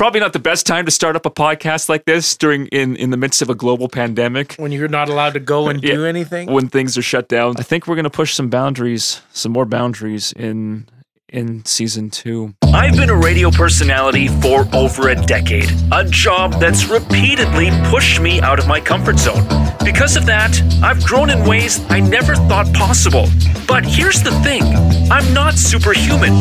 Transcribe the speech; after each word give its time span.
Probably 0.00 0.20
not 0.20 0.32
the 0.32 0.38
best 0.38 0.64
time 0.64 0.86
to 0.86 0.90
start 0.90 1.14
up 1.14 1.26
a 1.26 1.30
podcast 1.30 1.90
like 1.90 2.06
this 2.06 2.34
during 2.34 2.68
in 2.68 2.96
in 2.96 3.10
the 3.10 3.18
midst 3.18 3.42
of 3.42 3.50
a 3.50 3.54
global 3.54 3.86
pandemic 3.86 4.54
when 4.54 4.72
you're 4.72 4.88
not 4.88 5.10
allowed 5.10 5.34
to 5.34 5.40
go 5.40 5.68
and 5.68 5.78
do 5.78 6.06
anything. 6.06 6.50
when 6.50 6.70
things 6.70 6.96
are 6.96 7.02
shut 7.02 7.28
down. 7.28 7.56
I 7.58 7.62
think 7.62 7.86
we're 7.86 7.96
going 7.96 8.04
to 8.04 8.08
push 8.08 8.32
some 8.32 8.48
boundaries, 8.48 9.20
some 9.34 9.52
more 9.52 9.66
boundaries 9.66 10.32
in 10.32 10.88
in 11.28 11.66
season 11.66 12.08
2. 12.08 12.54
I've 12.72 12.96
been 12.96 13.10
a 13.10 13.14
radio 13.14 13.50
personality 13.50 14.28
for 14.28 14.66
over 14.74 15.10
a 15.10 15.14
decade, 15.14 15.70
a 15.92 16.04
job 16.04 16.54
that's 16.54 16.86
repeatedly 16.86 17.68
pushed 17.90 18.22
me 18.22 18.40
out 18.40 18.58
of 18.58 18.66
my 18.66 18.80
comfort 18.80 19.18
zone. 19.18 19.46
Because 19.84 20.16
of 20.16 20.24
that, 20.24 20.58
I've 20.82 21.04
grown 21.04 21.28
in 21.28 21.46
ways 21.46 21.78
I 21.90 22.00
never 22.00 22.36
thought 22.36 22.72
possible. 22.72 23.28
But 23.68 23.84
here's 23.84 24.22
the 24.22 24.32
thing 24.40 24.62
I'm 25.12 25.34
not 25.34 25.58
superhuman. 25.58 26.40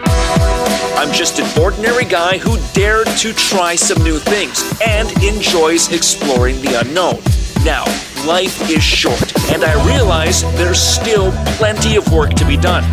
I'm 0.00 1.12
just 1.12 1.38
an 1.38 1.62
ordinary 1.62 2.04
guy 2.04 2.38
who 2.38 2.58
dared 2.72 3.06
to 3.18 3.32
try 3.32 3.74
some 3.74 4.02
new 4.02 4.18
things 4.18 4.62
and 4.86 5.10
enjoys 5.22 5.92
exploring 5.92 6.60
the 6.60 6.80
unknown. 6.80 7.20
Now, 7.64 7.84
life 8.26 8.70
is 8.70 8.82
short, 8.82 9.32
and 9.52 9.64
I 9.64 9.86
realize 9.86 10.42
there's 10.56 10.80
still 10.80 11.32
plenty 11.56 11.96
of 11.96 12.12
work 12.12 12.34
to 12.34 12.46
be 12.46 12.56
done. 12.56 12.84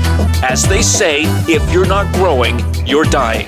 As 0.44 0.64
they 0.64 0.82
say, 0.82 1.24
if 1.48 1.72
you're 1.72 1.88
not 1.88 2.14
growing, 2.16 2.60
you're 2.86 3.06
dying. 3.06 3.48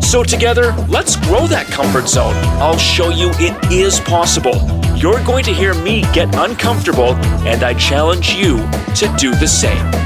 So, 0.00 0.22
together, 0.22 0.72
let's 0.88 1.16
grow 1.16 1.46
that 1.46 1.66
comfort 1.68 2.08
zone. 2.08 2.34
I'll 2.60 2.78
show 2.78 3.08
you 3.08 3.30
it 3.34 3.72
is 3.72 4.00
possible. 4.00 4.54
You're 4.96 5.22
going 5.24 5.44
to 5.44 5.52
hear 5.52 5.74
me 5.74 6.02
get 6.12 6.34
uncomfortable, 6.36 7.14
and 7.46 7.62
I 7.62 7.74
challenge 7.74 8.34
you 8.34 8.58
to 8.96 9.14
do 9.18 9.34
the 9.34 9.48
same. 9.48 10.03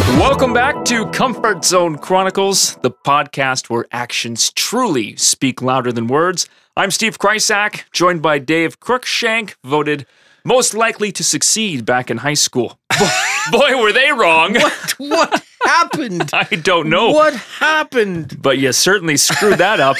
Welcome 0.00 0.52
back 0.52 0.84
to 0.86 1.06
Comfort 1.06 1.64
Zone 1.64 1.96
Chronicles, 1.96 2.76
the 2.76 2.90
podcast 2.90 3.70
where 3.70 3.86
actions 3.90 4.52
truly 4.52 5.16
speak 5.16 5.62
louder 5.62 5.90
than 5.90 6.06
words. 6.06 6.46
I'm 6.76 6.90
Steve 6.90 7.18
Krysak, 7.18 7.84
joined 7.92 8.20
by 8.20 8.38
Dave 8.38 8.78
Crookshank, 8.78 9.56
voted 9.64 10.06
most 10.44 10.74
likely 10.74 11.10
to 11.12 11.24
succeed 11.24 11.84
back 11.86 12.10
in 12.10 12.18
high 12.18 12.34
school. 12.34 12.78
Boy, 13.52 13.80
were 13.80 13.92
they 13.92 14.10
wrong. 14.12 14.54
What 14.54 14.94
what 14.98 15.44
happened? 15.64 16.30
I 16.32 16.44
don't 16.44 16.88
know. 16.88 17.10
What 17.10 17.34
happened? 17.34 18.40
But 18.40 18.58
you 18.58 18.72
certainly 18.72 19.16
screwed 19.16 19.58
that 19.58 19.78
up. 19.80 19.96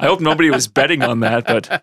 I 0.00 0.06
hope 0.06 0.20
nobody 0.20 0.50
was 0.50 0.68
betting 0.68 1.02
on 1.02 1.20
that, 1.20 1.46
but 1.46 1.82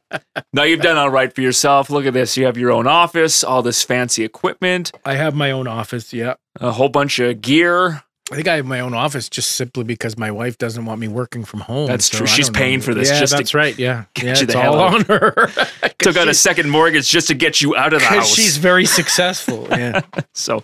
no, 0.53 0.63
you've 0.63 0.81
done 0.81 0.97
all 0.97 1.09
right 1.09 1.33
for 1.33 1.41
yourself. 1.41 1.89
Look 1.89 2.05
at 2.05 2.13
this. 2.13 2.37
You 2.37 2.45
have 2.45 2.57
your 2.57 2.71
own 2.71 2.87
office, 2.87 3.43
all 3.43 3.61
this 3.61 3.83
fancy 3.83 4.23
equipment, 4.23 4.91
I 5.05 5.15
have 5.15 5.33
my 5.35 5.51
own 5.51 5.67
office. 5.67 6.13
Yeah. 6.13 6.35
a 6.59 6.71
whole 6.71 6.89
bunch 6.89 7.19
of 7.19 7.41
gear. 7.41 8.03
I 8.31 8.35
think 8.35 8.47
I 8.47 8.55
have 8.55 8.65
my 8.65 8.79
own 8.79 8.95
office 8.95 9.29
just 9.29 9.51
simply 9.51 9.83
because 9.83 10.17
my 10.17 10.31
wife 10.31 10.57
doesn't 10.57 10.83
want 10.83 10.99
me 10.99 11.07
working 11.07 11.45
from 11.45 11.59
home. 11.59 11.85
That's 11.87 12.05
so 12.09 12.17
true. 12.17 12.27
She's 12.27 12.47
don't 12.47 12.53
know. 12.53 12.59
paying 12.59 12.81
for 12.81 12.95
this 12.95 13.09
Yeah, 13.09 13.19
just 13.19 13.33
to 13.33 13.37
that's 13.37 13.53
right. 13.53 13.77
Yeah, 13.77 14.05
get 14.15 14.23
yeah, 14.23 14.29
you 14.35 14.43
it's 14.43 14.53
the 14.53 14.59
hell 14.59 14.75
all 14.79 14.95
on 14.95 15.01
her. 15.05 15.31
Took 15.99 16.17
out 16.17 16.27
a 16.27 16.33
second 16.33 16.69
mortgage 16.71 17.07
just 17.07 17.27
to 17.27 17.35
get 17.35 17.61
you 17.61 17.75
out 17.75 17.93
of 17.93 17.99
the 17.99 18.05
house. 18.07 18.33
she's 18.33 18.57
very 18.57 18.85
successful. 18.85 19.67
Yeah. 19.75 20.01
So, 20.33 20.63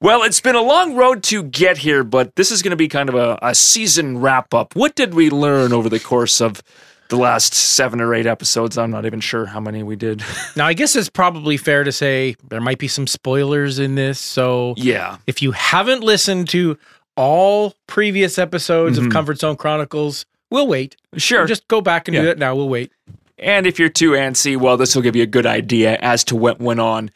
well, 0.00 0.22
it's 0.22 0.40
been 0.40 0.56
a 0.56 0.62
long 0.62 0.96
road 0.96 1.22
to 1.24 1.42
get 1.44 1.78
here, 1.78 2.02
but 2.02 2.34
this 2.36 2.50
is 2.50 2.62
going 2.62 2.70
to 2.70 2.76
be 2.76 2.88
kind 2.88 3.08
of 3.08 3.14
a, 3.14 3.38
a 3.42 3.54
season 3.54 4.18
wrap 4.18 4.52
up. 4.54 4.74
What 4.74 4.94
did 4.96 5.14
we 5.14 5.28
learn 5.30 5.72
over 5.72 5.88
the 5.88 6.00
course 6.00 6.40
of 6.40 6.62
the 7.08 7.16
last 7.16 7.54
seven 7.54 8.00
or 8.00 8.14
eight 8.14 8.26
episodes? 8.26 8.76
I'm 8.78 8.90
not 8.90 9.06
even 9.06 9.20
sure 9.20 9.46
how 9.46 9.60
many 9.60 9.82
we 9.82 9.96
did. 9.96 10.22
now, 10.56 10.66
I 10.66 10.72
guess 10.74 10.94
it's 10.96 11.08
probably 11.08 11.56
fair 11.56 11.84
to 11.84 11.92
say 11.92 12.36
there 12.48 12.60
might 12.60 12.78
be 12.78 12.88
some 12.88 13.06
spoilers 13.06 13.78
in 13.78 13.94
this. 13.94 14.18
So 14.18 14.74
yeah. 14.76 15.16
if 15.26 15.42
you 15.42 15.52
haven't 15.52 16.02
listened 16.02 16.48
to 16.50 16.78
all 17.16 17.74
previous 17.86 18.38
episodes 18.38 18.98
Mhm. 18.98 19.06
of 19.06 19.12
Comfort 19.12 19.38
Zone 19.40 19.56
Chronicles, 19.56 20.24
we'll 20.50 20.66
wait. 20.68 20.96
Sure. 21.16 21.46
Just 21.46 21.66
go 21.68 21.80
back 21.80 22.08
and 22.08 22.14
do 22.16 22.22
Yeah. 22.22 22.30
it 22.30 22.38
now. 22.38 22.54
We'll 22.54 22.68
wait. 22.68 22.92
And 23.38 23.66
if 23.66 23.78
you're 23.78 23.88
too 23.88 24.12
antsy, 24.12 24.56
well, 24.56 24.76
this 24.76 24.94
will 24.94 25.02
give 25.02 25.14
you 25.16 25.22
a 25.22 25.26
good 25.26 25.46
idea 25.46 25.96
as 26.00 26.24
to 26.24 26.36
what 26.36 26.60
went 26.60 26.80
on. 26.80 27.10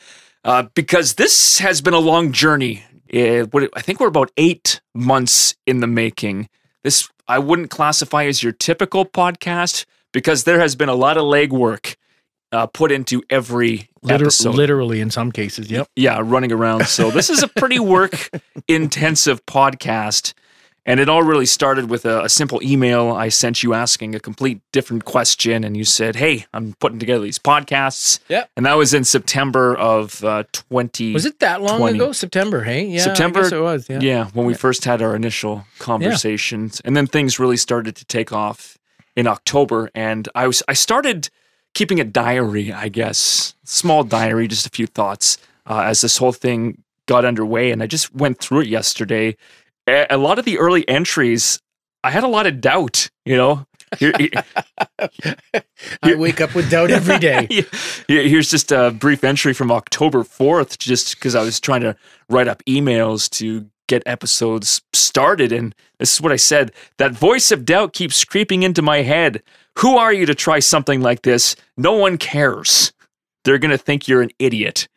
Uh, 0.44 0.64
because 0.74 1.14
this 1.14 1.58
has 1.58 1.80
been 1.80 1.94
a 1.94 1.98
long 2.00 2.32
journey. 2.32 2.84
Uh, 3.14 3.44
what, 3.50 3.68
I 3.74 3.80
think 3.82 4.00
we're 4.00 4.06
about 4.08 4.30
eight 4.36 4.80
months 4.94 5.54
in 5.66 5.80
the 5.80 5.86
making. 5.86 6.48
This 6.82 7.08
I 7.28 7.38
wouldn't 7.38 7.70
classify 7.70 8.24
as 8.24 8.42
your 8.42 8.52
typical 8.52 9.04
podcast 9.06 9.84
because 10.12 10.44
there 10.44 10.60
has 10.60 10.74
been 10.76 10.88
a 10.88 10.94
lot 10.94 11.16
of 11.16 11.24
legwork 11.24 11.96
uh, 12.50 12.66
put 12.66 12.92
into 12.92 13.22
every 13.30 13.88
Liter- 14.02 14.24
episode. 14.24 14.54
literally, 14.54 15.00
in 15.00 15.10
some 15.10 15.32
cases. 15.32 15.70
Yep. 15.70 15.88
yeah, 15.96 16.20
running 16.22 16.52
around. 16.52 16.86
So 16.86 17.10
this 17.10 17.30
is 17.30 17.42
a 17.42 17.48
pretty 17.48 17.78
work 17.78 18.28
intensive 18.68 19.44
podcast. 19.46 20.34
And 20.84 20.98
it 20.98 21.08
all 21.08 21.22
really 21.22 21.46
started 21.46 21.88
with 21.88 22.04
a, 22.04 22.24
a 22.24 22.28
simple 22.28 22.60
email 22.62 23.10
I 23.10 23.28
sent 23.28 23.62
you 23.62 23.72
asking 23.72 24.16
a 24.16 24.20
complete 24.20 24.60
different 24.72 25.04
question. 25.04 25.62
And 25.62 25.76
you 25.76 25.84
said, 25.84 26.16
Hey, 26.16 26.46
I'm 26.52 26.74
putting 26.80 26.98
together 26.98 27.22
these 27.22 27.38
podcasts. 27.38 28.18
Yep. 28.28 28.50
And 28.56 28.66
that 28.66 28.74
was 28.74 28.92
in 28.92 29.04
September 29.04 29.76
of 29.76 30.24
uh, 30.24 30.42
20. 30.52 31.12
Was 31.12 31.24
it 31.24 31.38
that 31.38 31.62
long 31.62 31.82
ago? 31.94 32.10
September, 32.12 32.64
hey? 32.64 32.84
Yeah. 32.86 33.00
I 33.00 33.04
September? 33.04 33.42
guess 33.42 33.52
it 33.52 33.60
was. 33.60 33.88
Yeah. 33.88 34.00
Yeah, 34.00 34.24
when 34.34 34.44
we 34.46 34.54
first 34.54 34.84
had 34.84 35.02
our 35.02 35.14
initial 35.14 35.64
conversations. 35.78 36.80
And 36.84 36.96
then 36.96 37.06
things 37.06 37.38
really 37.38 37.56
started 37.56 37.94
to 37.96 38.04
take 38.04 38.32
off 38.32 38.76
in 39.14 39.26
October. 39.26 39.90
And 39.94 40.28
I 40.34 40.46
was 40.46 40.62
I 40.66 40.72
started 40.72 41.28
keeping 41.74 42.00
a 42.00 42.04
diary, 42.04 42.72
I 42.72 42.88
guess. 42.88 43.54
Small 43.64 44.04
diary, 44.04 44.48
just 44.48 44.66
a 44.66 44.70
few 44.70 44.86
thoughts 44.86 45.38
uh, 45.66 45.80
as 45.80 46.00
this 46.00 46.16
whole 46.18 46.32
thing 46.32 46.82
got 47.06 47.24
underway. 47.24 47.70
And 47.70 47.82
I 47.82 47.86
just 47.86 48.14
went 48.14 48.38
through 48.38 48.60
it 48.60 48.68
yesterday. 48.68 49.36
A, 49.86 50.16
lot 50.16 50.38
of 50.38 50.44
the 50.44 50.58
early 50.58 50.88
entries, 50.88 51.60
I 52.04 52.10
had 52.10 52.24
a 52.24 52.28
lot 52.28 52.46
of 52.46 52.60
doubt, 52.60 53.10
you 53.24 53.36
know. 53.36 53.66
Here- 53.98 54.12
I 56.02 56.14
wake 56.14 56.40
up 56.40 56.54
with 56.54 56.70
doubt 56.70 56.90
every 56.90 57.18
day. 57.18 57.48
Yeah, 58.08 58.22
Here's 58.22 58.50
just 58.50 58.72
a 58.72 58.90
brief 58.90 59.24
entry 59.24 59.52
from 59.52 59.70
October 59.70 60.22
4th, 60.22 60.78
just 60.78 61.16
because 61.16 61.34
I 61.34 61.42
was 61.42 61.60
trying 61.60 61.82
to 61.82 61.96
write 62.28 62.48
up 62.48 62.62
emails 62.66 63.28
to 63.38 63.68
get 63.88 64.02
episodes 64.06 64.82
started. 64.92 65.52
And 65.52 65.74
this 65.98 66.14
is 66.14 66.20
what 66.20 66.32
I 66.32 66.36
said 66.36 66.72
That 66.98 67.12
voice 67.12 67.50
of 67.50 67.64
doubt 67.64 67.92
keeps 67.92 68.24
creeping 68.24 68.62
into 68.62 68.82
my 68.82 69.02
head. 69.02 69.42
Who 69.78 69.96
are 69.96 70.12
you 70.12 70.26
to 70.26 70.34
try 70.34 70.58
something 70.58 71.00
like 71.00 71.22
this? 71.22 71.56
No 71.76 71.92
one 71.92 72.18
cares. 72.18 72.92
They're 73.44 73.58
going 73.58 73.70
to 73.70 73.78
think 73.78 74.06
you're 74.06 74.22
an 74.22 74.30
idiot. 74.38 74.88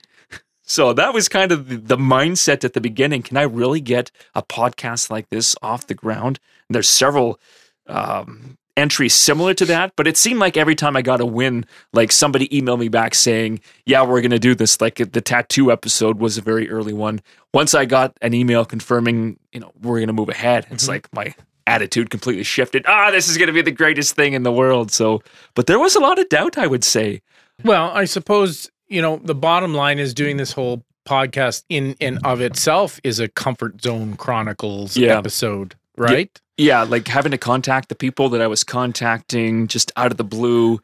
So 0.66 0.94
that 0.94 1.14
was 1.14 1.30
kind 1.30 1.52
of 1.52 1.88
the, 1.88 1.98
mindset 1.98 2.64
at 2.64 2.74
the 2.74 2.82
beginning. 2.82 3.22
Can 3.22 3.38
I 3.38 3.44
really 3.44 3.82
get 3.82 4.12
a 4.34 4.42
podcast 4.42 5.10
like 5.10 5.30
this 5.30 5.56
off 5.62 5.88
the 5.88 5.94
ground? 5.94 6.40
And 6.68 6.76
there's 6.76 6.90
several 6.90 7.40
um, 7.88 8.58
entries 8.76 9.14
similar 9.14 9.54
to 9.54 9.66
that, 9.66 9.94
but 9.96 10.08
it 10.08 10.18
seemed 10.18 10.40
like 10.40 10.58
every 10.58 10.76
time 10.76 10.96
I 10.96 11.02
got 11.02 11.22
a 11.22 11.26
win, 11.26 11.66
like 11.94 12.12
somebody 12.12 12.48
emailed 12.50 12.80
me 12.80 12.90
back 12.90 13.16
saying, 13.16 13.62
"Yeah, 13.86 14.04
we're 14.04 14.22
going 14.22 14.32
to 14.32 14.40
do 14.40 14.56
this." 14.56 14.82
Like 14.82 14.96
the 14.96 15.22
tattoo 15.22 15.72
episode 15.72 16.20
was 16.20 16.38
a 16.38 16.42
very 16.42 16.70
early 16.70 16.94
one. 16.94 17.22
Once 17.54 17.74
I 17.74 17.86
got 17.86 18.18
an 18.22 18.34
email 18.34 18.66
confirming, 18.66 19.40
you 19.52 19.60
know, 19.60 19.72
we're 19.82 19.98
going 19.98 20.08
to 20.08 20.14
move 20.14 20.30
ahead, 20.30 20.68
it's 20.72 20.88
like 20.88 21.12
my 21.14 21.34
attitude 21.68 22.10
completely 22.10 22.44
shifted. 22.44 22.86
Ah, 22.88 23.12
this 23.12 23.28
is 23.28 23.38
going 23.38 23.48
to 23.48 23.54
be 23.54 23.62
the 23.62 23.72
greatest 23.72 24.16
thing 24.16 24.34
in 24.34 24.44
the 24.44 24.52
world. 24.52 24.92
So, 24.92 25.22
but 25.54 25.68
there 25.68 25.80
was 25.80 25.96
a 25.96 26.00
lot 26.00 26.20
of 26.20 26.30
doubt, 26.30 26.58
I 26.58 26.68
would 26.68 26.84
say. 26.84 27.22
Well, 27.64 27.92
I 27.92 28.06
suppose, 28.06 28.70
you 28.88 29.02
know, 29.02 29.18
the 29.24 29.36
bottom 29.36 29.74
line 29.74 30.00
is 30.00 30.14
doing 30.14 30.38
this 30.38 30.52
whole 30.52 30.84
podcast 31.08 31.64
in 31.70 31.96
and 32.02 32.20
of 32.26 32.42
itself 32.42 33.00
is 33.04 33.20
a 33.20 33.28
comfort 33.28 33.82
zone 33.82 34.16
chronicles 34.18 34.98
Yeah. 34.98 35.18
episode, 35.18 35.76
right? 35.98 36.30
Yeah, 36.58 36.84
like 36.84 37.08
having 37.08 37.32
to 37.32 37.38
contact 37.38 37.90
the 37.90 37.96
people 37.96 38.30
that 38.30 38.42
I 38.42 38.48
was 38.48 38.64
contacting 38.64 39.68
just 39.68 39.92
out 39.98 40.12
of 40.12 40.18
the 40.18 40.24
blue, 40.24 40.80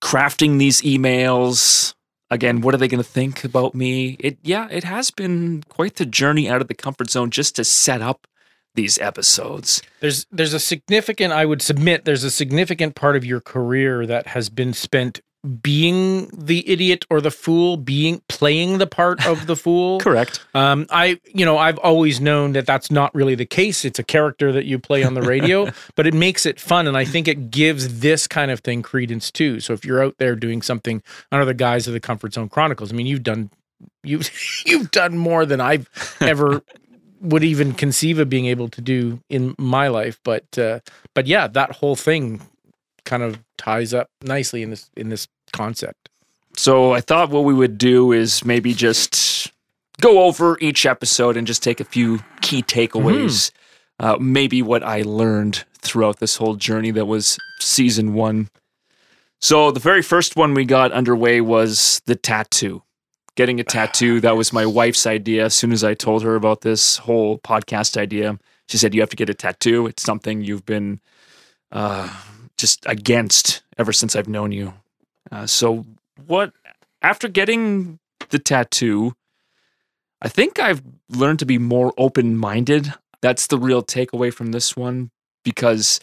crafting 0.00 0.58
these 0.58 0.80
emails. 0.82 1.94
Again, 2.30 2.62
what 2.62 2.74
are 2.74 2.78
they 2.78 2.88
going 2.88 3.02
to 3.02 3.08
think 3.08 3.44
about 3.44 3.74
me? 3.74 4.16
It 4.18 4.38
yeah, 4.42 4.66
it 4.70 4.82
has 4.84 5.10
been 5.10 5.62
quite 5.68 5.96
the 5.96 6.06
journey 6.06 6.48
out 6.48 6.60
of 6.60 6.68
the 6.68 6.74
comfort 6.74 7.10
zone 7.10 7.30
just 7.30 7.54
to 7.56 7.64
set 7.64 8.02
up 8.02 8.26
these 8.74 8.98
episodes. 8.98 9.82
There's 10.00 10.26
there's 10.32 10.54
a 10.54 10.58
significant 10.58 11.32
I 11.32 11.44
would 11.44 11.62
submit 11.62 12.04
there's 12.06 12.24
a 12.24 12.30
significant 12.30 12.94
part 12.96 13.14
of 13.14 13.24
your 13.24 13.40
career 13.40 14.04
that 14.06 14.28
has 14.28 14.48
been 14.48 14.72
spent 14.72 15.20
being 15.44 16.26
the 16.28 16.68
idiot 16.68 17.04
or 17.10 17.20
the 17.20 17.30
fool, 17.30 17.76
being 17.76 18.22
playing 18.28 18.78
the 18.78 18.86
part 18.86 19.26
of 19.26 19.46
the 19.46 19.56
fool. 19.56 20.00
Correct. 20.00 20.44
Um, 20.54 20.86
I, 20.90 21.20
you 21.26 21.44
know, 21.44 21.58
I've 21.58 21.78
always 21.78 22.20
known 22.20 22.52
that 22.52 22.66
that's 22.66 22.90
not 22.90 23.14
really 23.14 23.34
the 23.34 23.44
case. 23.44 23.84
It's 23.84 23.98
a 23.98 24.04
character 24.04 24.52
that 24.52 24.64
you 24.64 24.78
play 24.78 25.04
on 25.04 25.14
the 25.14 25.22
radio, 25.22 25.70
but 25.96 26.06
it 26.06 26.14
makes 26.14 26.46
it 26.46 26.58
fun, 26.58 26.86
and 26.86 26.96
I 26.96 27.04
think 27.04 27.28
it 27.28 27.50
gives 27.50 28.00
this 28.00 28.26
kind 28.26 28.50
of 28.50 28.60
thing 28.60 28.82
credence 28.82 29.30
too. 29.30 29.60
So 29.60 29.72
if 29.74 29.84
you're 29.84 30.02
out 30.02 30.16
there 30.18 30.34
doing 30.34 30.62
something 30.62 31.02
under 31.30 31.44
the 31.44 31.54
guise 31.54 31.86
of 31.86 31.92
the 31.92 32.00
Comfort 32.00 32.34
Zone 32.34 32.48
Chronicles, 32.48 32.92
I 32.92 32.96
mean, 32.96 33.06
you've 33.06 33.22
done, 33.22 33.50
you've 34.02 34.30
you've 34.66 34.90
done 34.90 35.18
more 35.18 35.44
than 35.44 35.60
I've 35.60 35.88
ever 36.20 36.62
would 37.20 37.44
even 37.44 37.72
conceive 37.72 38.18
of 38.18 38.28
being 38.28 38.46
able 38.46 38.68
to 38.68 38.80
do 38.80 39.20
in 39.28 39.54
my 39.58 39.88
life. 39.88 40.18
But 40.24 40.58
uh, 40.58 40.80
but 41.14 41.26
yeah, 41.26 41.48
that 41.48 41.72
whole 41.72 41.96
thing 41.96 42.40
kind 43.04 43.22
of 43.22 43.38
ties 43.58 43.92
up 43.92 44.08
nicely 44.22 44.62
in 44.62 44.70
this 44.70 44.90
in 44.96 45.10
this 45.10 45.28
concept. 45.54 46.10
So 46.56 46.92
I 46.92 47.00
thought 47.00 47.30
what 47.30 47.44
we 47.44 47.54
would 47.54 47.78
do 47.78 48.12
is 48.12 48.44
maybe 48.44 48.74
just 48.74 49.52
go 50.00 50.24
over 50.24 50.58
each 50.60 50.84
episode 50.84 51.36
and 51.36 51.46
just 51.46 51.62
take 51.62 51.80
a 51.80 51.84
few 51.84 52.20
key 52.42 52.62
takeaways 52.62 53.50
uh, 54.00 54.16
maybe 54.20 54.62
what 54.62 54.82
I 54.82 55.02
learned 55.02 55.64
throughout 55.78 56.18
this 56.18 56.36
whole 56.36 56.56
journey 56.56 56.90
that 56.92 57.06
was 57.06 57.38
season 57.60 58.14
one. 58.14 58.48
So 59.40 59.70
the 59.70 59.80
very 59.80 60.02
first 60.02 60.36
one 60.36 60.54
we 60.54 60.64
got 60.64 60.92
underway 60.92 61.40
was 61.40 62.00
the 62.06 62.16
tattoo. 62.16 62.82
Getting 63.36 63.60
a 63.60 63.64
tattoo. 63.64 64.20
That 64.20 64.36
was 64.36 64.52
my 64.52 64.64
wife's 64.64 65.06
idea. 65.06 65.44
As 65.44 65.54
soon 65.54 65.72
as 65.72 65.84
I 65.84 65.94
told 65.94 66.22
her 66.22 66.34
about 66.36 66.62
this 66.62 66.98
whole 66.98 67.38
podcast 67.38 67.96
idea, 67.96 68.38
she 68.68 68.78
said, 68.78 68.94
You 68.94 69.00
have 69.00 69.10
to 69.10 69.16
get 69.16 69.28
a 69.28 69.34
tattoo. 69.34 69.86
It's 69.86 70.02
something 70.02 70.42
you've 70.42 70.64
been 70.64 71.00
uh, 71.72 72.08
just 72.56 72.84
against 72.86 73.62
ever 73.76 73.92
since 73.92 74.14
I've 74.14 74.28
known 74.28 74.52
you. 74.52 74.74
Uh, 75.30 75.46
so, 75.46 75.84
what, 76.26 76.52
after 77.02 77.28
getting 77.28 77.98
the 78.30 78.38
tattoo, 78.38 79.14
I 80.22 80.28
think 80.28 80.58
I've 80.58 80.82
learned 81.08 81.38
to 81.40 81.46
be 81.46 81.58
more 81.58 81.92
open 81.98 82.36
minded. 82.36 82.92
That's 83.20 83.46
the 83.46 83.58
real 83.58 83.82
takeaway 83.82 84.32
from 84.32 84.52
this 84.52 84.76
one 84.76 85.10
because 85.44 86.00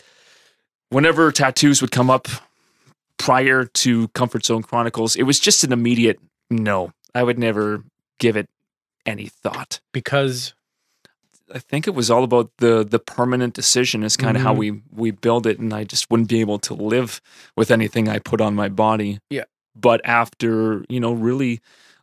whenever 0.90 1.32
tattoos 1.32 1.82
would 1.82 1.92
come 1.92 2.10
up 2.10 2.28
prior 3.18 3.66
to 3.66 4.08
Comfort 4.10 4.46
Zone 4.46 4.64
Chronicles, 4.64 5.16
it 5.16 5.24
was 5.24 5.40
just 5.40 5.64
an 5.64 5.72
immediate 5.72 6.20
no. 6.50 6.92
I 7.14 7.24
would 7.24 7.40
never 7.40 7.84
give 8.20 8.38
it 8.38 8.50
any 9.06 9.28
thought. 9.28 9.80
Because 9.92 10.54
I 11.54 11.60
think 11.60 11.88
it 11.88 11.96
was 11.96 12.10
all 12.10 12.24
about 12.24 12.50
the 12.58 12.84
the 12.84 13.00
permanent 13.00 13.54
decision 13.54 14.04
is 14.04 14.16
kind 14.18 14.38
of 14.38 14.44
how 14.44 14.54
Mhm. 14.54 14.58
we 14.58 14.82
we 14.92 15.12
build 15.12 15.46
it, 15.48 15.60
and 15.60 15.74
I 15.74 15.84
just 15.84 16.10
wouldn't 16.10 16.30
be 16.30 16.42
able 16.42 16.60
to 16.60 16.74
live 16.74 17.22
with 17.58 17.72
anything 17.72 18.08
I 18.10 18.20
put 18.20 18.42
on 18.42 18.56
my 18.56 18.70
body. 18.70 19.20
Yeah. 19.30 19.44
But 19.76 20.02
after 20.06 20.84
you 20.90 21.00
know 21.00 21.14
really 21.14 21.60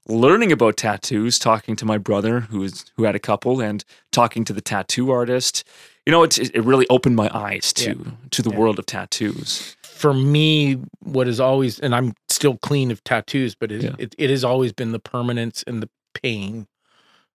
learning 0.06 0.52
about 0.52 0.76
tattoos, 0.76 1.38
talking 1.38 1.76
to 1.76 1.84
my 1.84 1.98
brother 1.98 2.40
who 2.40 2.60
was 2.60 2.84
who 2.96 3.04
had 3.04 3.14
a 3.14 3.18
couple, 3.18 3.60
and 3.60 3.84
talking 4.12 4.44
to 4.44 4.52
the 4.52 4.60
tattoo 4.62 5.10
artist, 5.10 5.64
you 6.06 6.10
know, 6.10 6.22
it 6.22 6.38
it 6.38 6.64
really 6.64 6.86
opened 6.88 7.16
my 7.16 7.30
eyes 7.34 7.72
to 7.74 8.12
to 8.30 8.42
the 8.42 8.50
Yeah. 8.50 8.56
world 8.58 8.78
of 8.78 8.86
tattoos. 8.86 9.74
for 9.82 10.14
me, 10.14 10.78
what 11.02 11.26
is 11.26 11.40
always, 11.40 11.80
and 11.80 11.92
I'm 11.92 12.12
still 12.28 12.56
clean 12.62 12.92
of 12.92 13.02
tattoos, 13.02 13.56
but 13.56 13.72
it, 13.72 13.82
Yeah. 13.82 13.96
it, 13.98 14.14
it 14.16 14.30
has 14.30 14.44
always 14.44 14.72
been 14.72 14.92
the 14.92 15.00
permanence 15.00 15.64
and 15.66 15.82
the 15.82 15.88
pain 16.14 16.68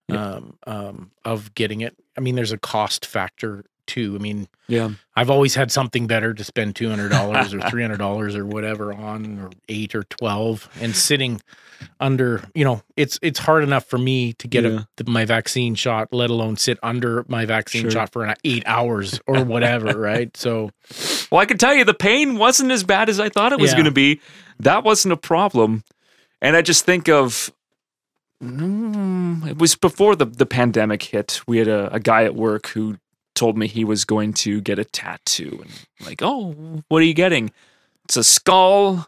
Yeah. 0.08 0.24
um, 0.36 0.58
um, 0.68 1.12
of 1.24 1.54
getting 1.56 1.82
it. 1.82 1.96
I 2.18 2.22
mean, 2.22 2.36
there's 2.36 2.52
a 2.52 2.58
cost 2.58 3.06
factor 3.06 3.64
too. 3.88 4.16
I 4.18 4.22
mean, 4.22 4.48
Yeah. 4.68 4.92
I've 5.16 5.30
always 5.30 5.56
had 5.56 5.72
something 5.72 6.08
better 6.08 6.34
to 6.34 6.44
spend 6.44 6.76
two 6.76 6.90
hundred 6.90 7.10
dollars 7.10 7.54
or 7.54 7.62
three 7.70 7.82
hundred 7.82 7.98
dollars 8.00 8.36
or 8.36 8.46
whatever 8.46 8.94
on, 8.94 9.40
or 9.40 9.50
eight 9.70 9.94
or 9.96 10.04
twelve, 10.04 10.70
and 10.82 10.96
sitting 10.96 11.42
under. 12.00 12.44
You 12.56 12.64
know, 12.66 12.82
it's 12.96 13.20
it's 13.22 13.40
hard 13.40 13.64
enough 13.64 13.86
for 13.86 13.98
me 13.98 14.34
to 14.34 14.48
get 14.48 14.64
Yeah. 14.64 14.82
a, 15.00 15.10
my 15.10 15.26
vaccine 15.26 15.76
shot, 15.76 16.10
let 16.14 16.30
alone 16.30 16.56
sit 16.58 16.80
under 16.84 17.26
my 17.28 17.46
vaccine 17.46 17.84
Sure. 17.84 17.92
shot 17.92 18.12
for 18.12 18.24
an 18.26 18.36
eight 18.44 18.64
hours 18.66 19.20
or 19.28 19.44
whatever. 19.44 19.98
right? 20.00 20.36
So 20.38 20.72
Well, 21.32 21.42
I 21.42 21.46
can 21.46 21.58
tell 21.58 21.74
you 21.74 21.84
the 21.86 21.94
pain 21.94 22.38
wasn't 22.38 22.72
as 22.72 22.84
bad 22.84 23.10
as 23.10 23.20
I 23.20 23.30
thought 23.30 23.52
it 23.54 23.60
was 23.60 23.72
Yeah. 23.72 23.78
going 23.78 23.86
to 23.86 23.92
be. 23.92 24.22
That 24.60 24.84
wasn't 24.84 25.14
a 25.14 25.18
problem. 25.18 25.84
And 26.42 26.56
I 26.56 26.62
just 26.62 26.86
think 26.86 27.10
of 27.10 27.52
mm, 28.44 29.48
it 29.50 29.58
was 29.58 29.76
before 29.76 30.16
the, 30.16 30.26
the 30.26 30.46
pandemic 30.46 31.04
hit. 31.04 31.42
We 31.48 31.58
had 31.58 31.68
a, 31.68 31.94
a 31.94 32.00
guy 32.00 32.24
at 32.24 32.36
work 32.36 32.68
who 32.68 32.98
told 33.36 33.58
me 33.58 33.68
he 33.68 33.84
was 33.84 34.06
going 34.06 34.34
to 34.34 34.62
get 34.62 34.80
a 34.80 34.86
tattoo. 34.86 35.60
And 35.62 35.72
I'm 36.00 36.06
like, 36.06 36.22
oh, 36.22 36.84
what 36.88 37.02
are 37.02 37.06
you 37.06 37.14
getting? 37.14 37.52
It's 38.06 38.18
a 38.18 38.24
skull 38.24 39.08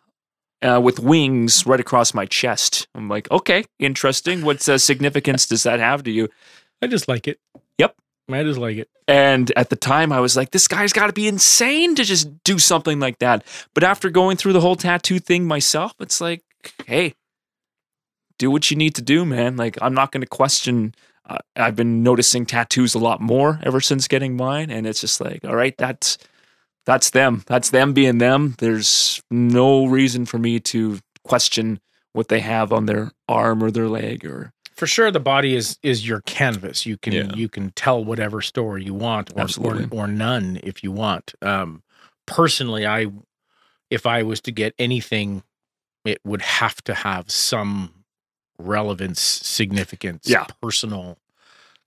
uh, 0.62 0.80
with 0.82 1.00
wings 1.00 1.66
right 1.66 1.80
across 1.80 2.14
my 2.14 2.26
chest. 2.26 2.88
I'm 2.96 3.10
like, 3.10 3.30
okay, 3.32 3.66
interesting. 3.80 4.44
What 4.44 4.68
uh, 4.68 4.78
significance 4.78 5.46
does 5.46 5.64
that 5.64 5.80
have 5.80 6.04
to 6.04 6.12
you? 6.12 6.30
I 6.82 6.88
just 6.88 7.08
like 7.08 7.28
it. 7.28 7.40
Yep. 7.78 7.96
I 8.32 8.44
just 8.44 8.60
like 8.60 8.78
it. 8.78 8.90
And 9.08 9.52
at 9.56 9.70
the 9.70 9.76
time, 9.76 10.12
I 10.12 10.20
was 10.20 10.36
like, 10.36 10.52
this 10.52 10.68
guy's 10.68 10.94
got 10.94 11.08
to 11.08 11.14
be 11.14 11.28
insane 11.28 11.94
to 11.96 12.04
just 12.04 12.44
do 12.44 12.58
something 12.58 13.00
like 13.00 13.20
that. 13.20 13.46
But 13.74 13.84
after 13.84 14.10
going 14.10 14.38
through 14.38 14.54
the 14.54 14.62
whole 14.62 14.76
tattoo 14.76 15.20
thing 15.20 15.46
myself, 15.46 15.94
it's 16.00 16.20
like, 16.20 16.44
hey, 16.88 17.14
do 18.38 18.52
what 18.52 18.70
you 18.72 18.78
need 18.78 18.96
to 18.96 19.02
do, 19.02 19.26
man. 19.26 19.56
Like, 19.58 19.78
I'm 19.82 19.94
not 19.94 20.12
going 20.12 20.22
to 20.22 20.28
question. 20.28 20.94
Uh, 21.28 21.38
I've 21.56 21.76
been 21.76 22.04
noticing 22.04 22.46
tattoos 22.46 22.94
a 22.96 23.00
lot 23.00 23.20
more 23.22 23.60
ever 23.64 23.82
since 23.82 24.08
getting 24.08 24.36
mine. 24.36 24.70
And 24.70 24.86
it's 24.86 25.02
just 25.02 25.20
like, 25.22 25.44
all 25.46 25.56
right, 25.56 25.76
that's. 25.78 26.18
That's 26.86 27.10
them. 27.10 27.42
That's 27.48 27.72
them 27.72 27.94
being 27.94 28.20
them. 28.20 28.54
There's 28.60 29.20
no 29.32 29.88
reason 29.88 30.28
for 30.28 30.38
me 30.38 30.60
to 30.60 31.00
question 31.24 31.80
what 32.14 32.28
they 32.28 32.42
have 32.42 32.72
on 32.72 32.86
their 32.86 33.10
arm 33.28 33.64
or 33.64 33.72
their 33.72 33.88
leg 33.90 34.24
or 34.24 34.52
For 34.76 34.86
sure, 34.86 35.10
the 35.10 35.20
body 35.20 35.56
is 35.56 35.80
is 35.82 36.08
your 36.08 36.22
canvas. 36.28 36.86
You 36.86 36.98
can 36.98 37.14
Yeah. 37.14 37.34
you 37.34 37.50
can 37.50 37.72
tell 37.72 38.06
whatever 38.06 38.40
story 38.40 38.84
you 38.86 38.94
want, 38.94 39.32
or, 39.36 39.48
or 39.60 39.88
or 39.90 40.06
none 40.08 40.60
if 40.62 40.84
you 40.84 40.92
want. 40.92 41.34
Um, 41.42 41.82
personally, 42.28 42.86
I 42.86 43.08
if 43.90 44.06
I 44.06 44.22
was 44.22 44.40
to 44.42 44.52
get 44.52 44.76
anything, 44.78 45.42
it 46.06 46.20
would 46.24 46.44
have 46.44 46.84
to 46.84 46.94
have 46.94 47.32
some 47.32 47.95
relevance, 48.58 49.20
significance, 49.22 50.28
Yeah. 50.30 50.46
personal, 50.62 51.18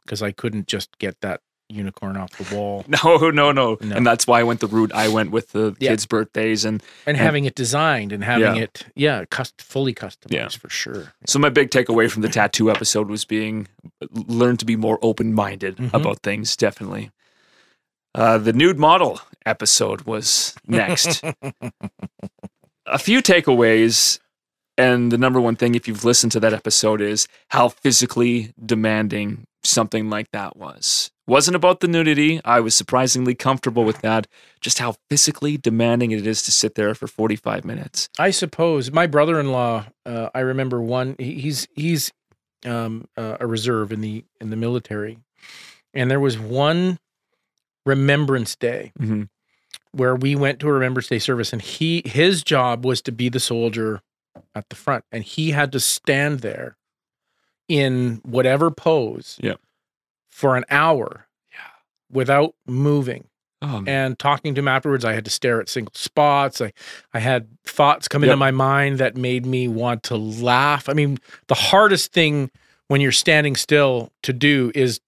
because 0.05 0.23
I 0.23 0.33
couldn't 0.33 0.67
just 0.69 0.99
get 0.99 1.21
that 1.21 1.41
unicorn 1.71 2.17
off 2.17 2.31
the 2.39 2.55
wall. 2.57 2.83
no, 3.05 3.31
no, 3.31 3.53
no, 3.53 3.77
No. 3.83 3.97
And 3.97 4.07
that's 4.07 4.27
why 4.27 4.41
I 4.41 4.43
went 4.43 4.61
the 4.61 4.67
route 4.69 4.91
I 4.95 5.09
went 5.09 5.31
with 5.31 5.53
the 5.53 5.77
Yeah. 5.79 5.91
kids' 5.91 6.07
birthdays 6.07 6.65
and 6.65 6.83
And 7.07 7.17
having 7.19 7.45
it 7.45 7.55
designed 7.55 8.11
and 8.11 8.25
having 8.25 8.57
Yeah. 8.57 8.63
it, 8.63 8.87
yeah, 8.97 9.25
cust- 9.27 9.61
fully 9.61 9.93
customized 9.93 10.31
Yeah. 10.33 10.49
for 10.49 10.71
sure. 10.71 11.13
So 11.27 11.39
my 11.39 11.51
big 11.51 11.71
takeaway 11.71 12.11
from 12.11 12.23
the 12.23 12.31
tattoo 12.31 12.71
episode 12.71 13.11
was 13.11 13.27
being 13.27 13.69
learn 14.11 14.57
to 14.57 14.65
be 14.65 14.77
more 14.77 14.99
open 15.03 15.35
minded 15.35 15.77
Mhm. 15.77 15.93
about 15.93 16.23
things. 16.23 16.57
Definitely. 16.57 17.11
Uh, 18.15 18.39
the 18.39 18.55
nude 18.55 18.79
model 18.79 19.21
episode 19.45 20.03
was 20.03 20.55
next. 20.67 21.23
a 22.87 22.99
few 22.99 23.21
takeaways, 23.21 24.19
and 24.79 25.11
the 25.11 25.19
number 25.19 25.41
one 25.41 25.57
thing, 25.57 25.75
if 25.75 25.89
you've 25.89 26.05
listened 26.05 26.33
to 26.33 26.41
that 26.41 26.55
episode, 26.55 27.01
is 27.01 27.27
how 27.49 27.69
physically 27.69 28.53
demanding 28.65 29.45
something 29.65 30.09
like 30.09 30.31
that 30.31 30.57
was. 30.57 31.11
Wasn't 31.27 31.57
about 31.57 31.81
the 31.81 31.89
nudity. 31.89 32.41
I 32.45 32.61
was 32.61 32.75
surprisingly 32.75 33.35
comfortable 33.35 33.85
with 33.85 34.01
that. 34.01 34.29
Just 34.61 34.79
how 34.79 34.95
physically 35.11 35.59
demanding 35.59 36.13
it 36.13 36.27
is 36.27 36.43
to 36.45 36.53
sit 36.53 36.77
there 36.77 36.95
for 36.95 37.07
45 37.07 37.65
minutes. 37.65 38.09
I 38.19 38.31
suppose 38.31 38.91
my 38.93 39.07
brother-in-law. 39.07 39.87
Uh, 40.07 40.31
I 40.33 40.41
remember 40.41 40.81
one. 40.81 41.17
He's 41.19 41.67
he's 41.75 42.13
um, 42.65 43.09
uh, 43.17 43.37
a 43.41 43.47
reserve 43.47 43.93
in 43.93 44.01
the 44.01 44.25
in 44.41 44.51
the 44.51 44.57
military, 44.57 45.19
and 45.93 46.11
there 46.11 46.21
was 46.21 46.39
one 46.39 46.99
Remembrance 47.85 48.55
Day 48.57 48.93
hmm 48.97 49.25
where 49.93 50.15
we 50.15 50.37
went 50.37 50.61
to 50.61 50.69
a 50.69 50.73
Remembrance 50.73 51.09
Day 51.09 51.19
service, 51.19 51.53
and 51.53 51.63
he 51.63 52.03
his 52.05 52.43
job 52.43 52.85
was 52.85 53.03
to 53.03 53.11
be 53.11 53.29
the 53.29 53.41
soldier 53.41 54.01
at 54.55 54.69
the 54.69 54.77
front, 54.77 55.05
and 55.13 55.25
he 55.25 55.51
had 55.53 55.73
to 55.73 55.81
stand 55.81 56.41
there 56.41 56.77
in 57.69 58.21
whatever 58.25 58.71
pose, 58.71 59.39
Yep. 59.43 59.61
for 60.31 60.57
an 60.57 60.65
hour, 60.71 61.27
Yeah. 61.53 61.59
without 62.11 62.55
moving 62.67 63.29
Oh, 63.61 63.83
and 63.89 64.17
talking 64.19 64.55
to 64.55 64.61
him 64.61 64.69
afterwards. 64.69 65.05
I 65.05 65.15
had 65.15 65.25
to 65.25 65.31
stare 65.33 65.61
at 65.61 65.69
single 65.69 65.93
spots. 65.95 66.61
I 66.61 66.73
i 67.13 67.19
had 67.19 67.49
thoughts 67.65 68.07
come 68.07 68.23
into 68.23 68.37
my 68.37 68.53
mind 68.53 68.99
that 68.99 69.17
made 69.17 69.45
me 69.45 69.67
want 69.67 70.05
to 70.05 70.17
laugh. 70.17 70.89
I 70.89 70.93
mean 70.93 71.19
the 71.49 71.55
hardest 71.57 72.13
thing 72.13 72.51
when 72.87 73.01
you're 73.01 73.11
standing 73.13 73.57
still 73.57 74.13
to 74.23 74.33
do 74.33 74.71
is 74.77 75.01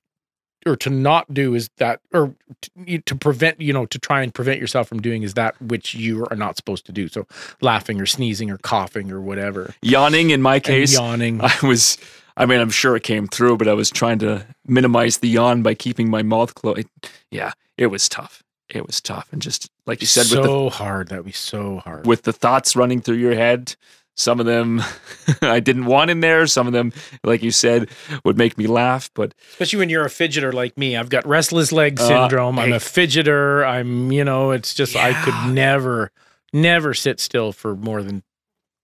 or 0.66 0.76
to 0.76 0.90
not 0.90 1.32
do 1.32 1.54
is 1.54 1.70
that 1.78 2.00
or 2.12 2.34
to, 2.60 2.98
to 2.98 3.14
prevent 3.14 3.60
you 3.60 3.72
know 3.72 3.86
to 3.86 3.98
try 3.98 4.22
and 4.22 4.34
prevent 4.34 4.60
yourself 4.60 4.88
from 4.88 5.00
doing 5.00 5.22
is 5.22 5.34
that 5.34 5.60
which 5.60 5.94
you 5.94 6.26
are 6.30 6.36
not 6.36 6.56
supposed 6.56 6.86
to 6.86 6.92
do 6.92 7.08
so 7.08 7.26
laughing 7.60 8.00
or 8.00 8.06
sneezing 8.06 8.50
or 8.50 8.58
coughing 8.58 9.10
or 9.10 9.20
whatever 9.20 9.74
Yawning 9.82 10.30
in 10.30 10.42
my 10.42 10.56
and 10.56 10.64
case. 10.64 10.94
yawning 10.94 11.40
I 11.40 11.54
was, 11.62 11.98
I 12.36 12.46
mean, 12.46 12.60
I'm 12.60 12.70
sure 12.70 12.96
it 12.96 13.02
came 13.02 13.26
through, 13.26 13.56
but 13.56 13.68
I 13.68 13.74
was 13.74 13.90
trying 13.90 14.18
to 14.20 14.46
minimize 14.66 15.18
the 15.18 15.28
yawn 15.28 15.62
by 15.62 15.74
keeping 15.74 16.10
my 16.10 16.22
mouth 16.22 16.54
closed. 16.54 16.88
Yeah, 17.30 17.52
it 17.76 17.86
was 17.86 18.08
tough. 18.08 18.42
It 18.68 18.86
was 18.86 19.00
tough. 19.00 19.28
And 19.32 19.42
just 19.42 19.70
like 19.86 20.00
you 20.00 20.06
said, 20.06 20.26
with 20.30 20.42
the, 20.42 20.44
so 20.44 20.70
hard 20.70 21.08
that 21.08 21.16
would 21.16 21.26
be 21.26 21.32
so 21.32 21.78
hard 21.78 22.06
with 22.06 22.22
the 22.22 22.32
thoughts 22.32 22.76
running 22.76 23.00
through 23.00 23.16
your 23.16 23.34
head, 23.34 23.74
some 24.16 24.40
of 24.40 24.46
them 24.46 24.82
I 25.42 25.60
didn't 25.60 25.86
want 25.86 26.10
in 26.10 26.20
there. 26.20 26.46
Some 26.46 26.66
of 26.66 26.72
them, 26.72 26.92
like 27.24 27.42
you 27.42 27.50
said, 27.50 27.88
would 28.24 28.36
make 28.36 28.58
me 28.58 28.66
laugh. 28.66 29.10
But 29.14 29.34
especially 29.52 29.78
when 29.78 29.88
you're 29.90 30.04
a 30.04 30.08
fidgeter 30.10 30.52
like 30.52 30.76
me. 30.76 30.96
I've 30.96 31.08
got 31.10 31.26
restless 31.26 31.72
leg 31.72 31.98
Uh, 32.00 32.06
syndrome. 32.06 32.58
I'm 32.58 32.70
hey. 32.70 32.76
a 32.76 32.80
fidgeter. 32.80 33.66
I'm, 33.66 34.12
you 34.12 34.24
know, 34.24 34.50
it's 34.50 34.74
just 34.74 34.96
I 34.96 35.12
could 35.24 35.54
never, 35.54 36.10
never 36.52 36.92
sit 36.94 37.20
still 37.20 37.52
for 37.52 37.74
more 37.76 38.02
than 38.02 38.22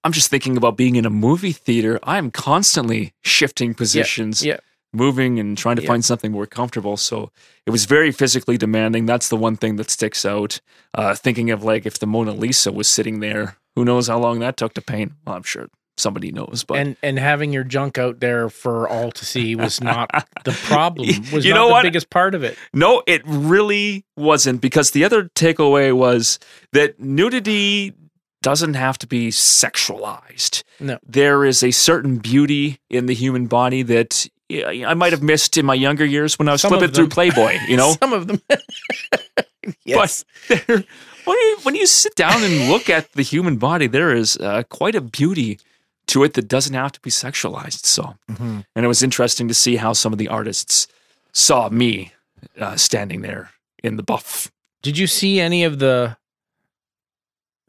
I'm 0.04 0.12
just 0.12 0.30
thinking 0.30 0.56
about 0.56 0.76
being 0.76 0.94
in 0.96 1.04
a 1.04 1.10
movie 1.10 1.50
theater. 1.52 1.98
I'm 2.04 2.30
constantly 2.30 3.12
shifting 3.24 3.74
positions, 3.74 4.44
yeah. 4.44 4.58
moving 4.92 5.40
and 5.40 5.58
trying 5.58 5.74
to 5.76 5.82
Yeah. 5.82 5.88
find 5.88 6.04
something 6.04 6.30
more 6.30 6.46
comfortable. 6.46 6.96
So 6.96 7.32
it 7.66 7.70
was 7.70 7.86
very 7.86 8.12
physically 8.12 8.56
demanding. 8.56 9.04
That's 9.06 9.28
the 9.28 9.36
one 9.36 9.56
thing 9.56 9.74
that 9.76 9.90
sticks 9.90 10.24
out. 10.24 10.60
Uh, 10.94 11.16
thinking 11.16 11.50
of 11.50 11.64
like 11.64 11.86
if 11.86 11.98
the 11.98 12.06
Mona 12.06 12.32
Lisa 12.32 12.70
was 12.70 12.88
sitting 12.88 13.18
there, 13.18 13.56
who 13.76 13.84
knows 13.84 14.08
how 14.08 14.18
long 14.18 14.40
that 14.40 14.56
took 14.56 14.74
to 14.74 14.82
paint? 14.82 15.12
Well, 15.24 15.36
I'm 15.36 15.42
sure 15.44 15.68
somebody 15.98 16.30
knows. 16.32 16.64
But 16.66 16.78
and 16.78 16.96
and 17.02 17.18
having 17.18 17.52
your 17.52 17.64
junk 17.64 17.96
out 17.98 18.20
there 18.20 18.48
for 18.50 18.88
all 18.88 19.10
to 19.12 19.24
see 19.24 19.54
was 19.54 19.80
not 19.80 20.10
the 20.44 20.50
problem. 20.64 21.08
Was 21.32 21.44
You 21.44 21.54
not 21.54 21.60
know 21.60 21.66
the 21.68 21.72
what? 21.72 21.82
biggest 21.84 22.10
part 22.10 22.34
of 22.34 22.42
it. 22.42 22.58
no, 22.74 23.02
it 23.06 23.22
really 23.24 24.04
wasn't 24.16 24.60
because 24.60 24.90
the 24.90 25.04
other 25.04 25.24
takeaway 25.34 25.94
was 25.96 26.38
that 26.72 26.98
nudity 27.00 27.94
doesn't 28.42 28.74
have 28.74 28.98
to 28.98 29.06
be 29.06 29.28
sexualized. 29.28 30.62
No. 30.80 30.98
There 31.06 31.44
is 31.44 31.62
a 31.62 31.70
certain 31.70 32.18
beauty 32.18 32.78
in 32.90 33.06
the 33.06 33.14
human 33.14 33.46
body 33.46 33.82
that 33.82 34.26
I 34.52 34.94
might 34.94 35.12
have 35.12 35.22
missed 35.22 35.56
in 35.56 35.66
my 35.66 35.74
younger 35.74 36.04
years 36.04 36.38
when 36.38 36.48
I 36.48 36.52
was 36.52 36.60
Some 36.60 36.68
flipping 36.70 36.92
through. 36.94 37.08
Playboy, 37.08 37.56
you 37.66 37.76
know? 37.76 37.92
some 38.00 38.12
of 38.12 38.26
them. 38.28 38.40
yes, 39.84 40.24
But 40.48 40.66
there, 40.66 40.84
when 41.26 41.36
you 41.38 41.58
when 41.64 41.74
you 41.74 41.86
sit 41.86 42.14
down 42.14 42.42
and 42.42 42.68
look 42.68 42.88
at 42.88 43.12
the 43.12 43.22
human 43.22 43.56
body, 43.58 43.86
there 43.86 44.14
is 44.14 44.36
uh, 44.38 44.62
quite 44.70 44.94
a 44.94 45.00
beauty 45.00 45.58
to 46.06 46.24
it 46.24 46.34
that 46.34 46.48
doesn't 46.48 46.74
have 46.74 46.92
to 46.92 47.00
be 47.00 47.10
sexualized. 47.10 47.84
So, 47.84 48.14
Mhm. 48.30 48.64
and 48.74 48.84
it 48.84 48.88
was 48.88 49.02
interesting 49.02 49.48
to 49.48 49.54
see 49.54 49.76
how 49.76 49.92
some 49.92 50.12
of 50.12 50.18
the 50.18 50.28
artists 50.28 50.86
saw 51.32 51.68
me 51.68 52.12
uh, 52.60 52.76
standing 52.76 53.22
there 53.22 53.50
in 53.82 53.96
the 53.96 54.02
buff. 54.02 54.50
Did 54.82 54.96
you 54.98 55.06
see 55.06 55.40
any 55.40 55.64
of 55.64 55.78
the 55.80 56.16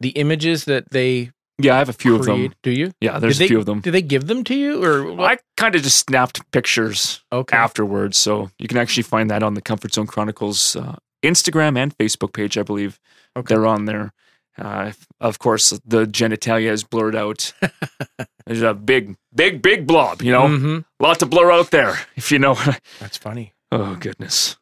the 0.00 0.10
images 0.10 0.64
that 0.66 0.90
they 0.90 1.30
Yeah, 1.60 1.74
I 1.74 1.78
have 1.78 1.88
a 1.88 1.92
few 1.92 2.14
of 2.14 2.24
them. 2.24 2.54
Do 2.62 2.70
you? 2.70 2.92
Yeah, 3.00 3.18
there's 3.18 3.38
did 3.38 3.44
a 3.44 3.44
they, 3.44 3.48
few 3.48 3.58
of 3.58 3.66
them. 3.66 3.80
Did 3.80 3.92
they 3.92 4.02
give 4.02 4.28
them 4.28 4.44
to 4.44 4.54
you 4.54 4.84
or 4.84 5.20
I 5.20 5.38
kind 5.56 5.74
of 5.74 5.82
just 5.82 6.06
snapped 6.06 6.48
pictures 6.52 7.24
Okay. 7.32 7.56
afterwards, 7.56 8.16
so 8.16 8.50
you 8.58 8.68
can 8.68 8.78
actually 8.78 9.02
find 9.02 9.28
that 9.30 9.42
on 9.42 9.54
the 9.54 9.60
Comfort 9.62 9.92
Zone 9.94 10.06
Chronicles 10.06 10.76
uh, 10.76 10.96
Instagram 11.22 11.76
and 11.78 11.96
Facebook 11.96 12.32
page. 12.32 12.56
I 12.58 12.62
believe 12.62 12.98
Okay. 13.36 13.54
they're 13.54 13.66
on 13.66 13.84
there. 13.86 14.12
Uh, 14.56 14.90
of 15.20 15.38
course, 15.38 15.70
the 15.86 16.04
genitalia 16.06 16.70
is 16.72 16.82
blurred 16.82 17.14
out. 17.14 17.52
There's 18.46 18.62
a 18.62 18.74
big, 18.74 19.16
big, 19.34 19.62
big 19.62 19.86
blob. 19.86 20.20
You 20.22 20.32
know, 20.32 20.42
Mhm. 20.48 20.84
a 20.98 21.02
lot 21.02 21.18
to 21.20 21.26
blur 21.26 21.52
out 21.52 21.70
there. 21.70 22.00
If 22.16 22.32
you 22.32 22.38
know. 22.40 22.54
what 22.54 22.80
That's 23.00 23.16
funny. 23.16 23.54
oh 23.70 23.94
goodness. 23.96 24.56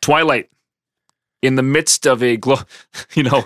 Twilight, 0.00 0.48
in 1.42 1.56
the 1.56 1.62
midst 1.62 2.06
of 2.06 2.22
a 2.22 2.36
glo- 2.36 2.62
you 3.14 3.22
know. 3.22 3.44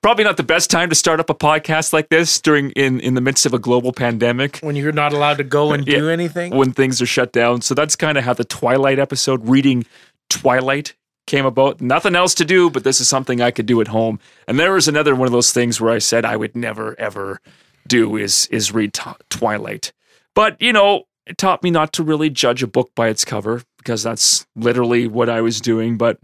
Probably 0.00 0.22
not 0.22 0.36
the 0.36 0.44
best 0.44 0.70
time 0.70 0.90
to 0.90 0.94
start 0.94 1.18
up 1.18 1.28
a 1.28 1.34
podcast 1.34 1.92
like 1.92 2.08
this 2.08 2.40
during 2.40 2.70
in, 2.72 3.00
in 3.00 3.14
the 3.14 3.20
midst 3.20 3.44
of 3.46 3.52
a 3.52 3.58
global 3.58 3.92
pandemic 3.92 4.58
When 4.60 4.76
you're 4.76 4.92
not 4.92 5.12
allowed 5.12 5.38
to 5.38 5.44
go 5.44 5.72
and 5.72 5.84
Yeah. 5.88 5.98
do 5.98 6.08
anything. 6.08 6.54
when 6.54 6.72
things 6.72 7.02
are 7.02 7.06
shut 7.06 7.32
down. 7.32 7.62
So 7.62 7.74
that's 7.74 7.96
kind 7.96 8.16
of 8.16 8.22
how 8.22 8.32
the 8.32 8.44
Twilight 8.44 9.00
episode, 9.00 9.48
reading 9.48 9.86
Twilight, 10.28 10.94
came 11.26 11.44
about. 11.46 11.80
Nothing 11.80 12.16
else 12.16 12.34
to 12.34 12.44
do, 12.44 12.70
but 12.70 12.84
this 12.84 13.00
is 13.00 13.08
something 13.08 13.40
I 13.40 13.50
could 13.50 13.66
do 13.66 13.80
at 13.80 13.88
home. 13.88 14.18
And 14.46 14.58
there 14.58 14.72
was 14.72 14.88
another 14.88 15.14
one 15.14 15.26
of 15.26 15.32
those 15.32 15.52
things 15.52 15.80
where 15.80 15.92
I 15.92 15.98
said 15.98 16.24
I 16.24 16.36
would 16.36 16.56
never 16.56 16.98
ever 16.98 17.40
do 17.86 18.16
is 18.16 18.46
is 18.50 18.72
read 18.72 18.92
t- 18.94 19.10
Twilight. 19.30 19.92
But 20.34 20.60
you 20.60 20.72
know, 20.72 21.04
it 21.26 21.36
taught 21.38 21.62
me 21.62 21.70
not 21.70 21.92
to 21.94 22.02
really 22.02 22.30
judge 22.30 22.62
a 22.62 22.66
book 22.66 22.90
by 22.94 23.08
its 23.08 23.24
cover 23.24 23.62
because 23.78 24.02
that's 24.02 24.46
literally 24.56 25.06
what 25.06 25.28
I 25.28 25.40
was 25.40 25.60
doing. 25.60 25.96
But 25.98 26.18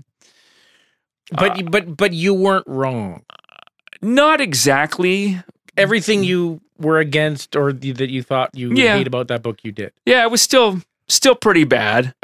But 1.30 1.58
Uh, 1.58 1.62
but 1.70 1.96
but 1.96 2.12
you 2.12 2.34
weren't 2.34 2.66
wrong. 2.66 3.24
not 4.02 4.40
exactly. 4.40 5.42
Everything 5.76 6.22
you 6.22 6.60
were 6.78 6.98
against 6.98 7.56
or 7.56 7.72
that 7.72 8.10
you 8.10 8.22
thought 8.22 8.50
you 8.54 8.72
Yeah. 8.74 8.96
hate 8.96 9.06
about 9.06 9.28
that 9.28 9.42
book, 9.42 9.58
you 9.64 9.72
did. 9.72 9.92
Yeah, 10.06 10.22
it 10.22 10.30
was 10.30 10.42
still 10.42 10.82
still 11.08 11.34
pretty 11.34 11.64
bad. 11.64 12.14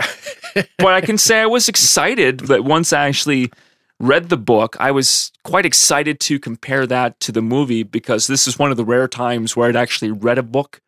but 0.79 0.93
I 0.95 1.01
can 1.01 1.19
say 1.19 1.41
I 1.41 1.47
was 1.47 1.69
excited 1.69 2.41
that 2.41 2.65
once 2.65 2.93
I 2.93 3.07
actually 3.07 3.51
read 3.99 4.29
the 4.31 4.37
book, 4.37 4.77
I 4.81 4.91
was 4.91 5.31
quite 5.45 5.67
excited 5.67 6.21
to 6.21 6.39
compare 6.39 6.87
that 6.87 7.21
to 7.21 7.33
the 7.33 7.43
movie 7.43 7.83
because 7.83 8.27
this 8.27 8.49
is 8.49 8.59
one 8.59 8.71
of 8.71 8.77
the 8.77 8.85
rare 8.85 9.09
times 9.09 9.57
where 9.57 9.69
I'd 9.69 9.77
actually 9.77 10.11
read 10.11 10.39
a 10.39 10.43
book 10.43 10.81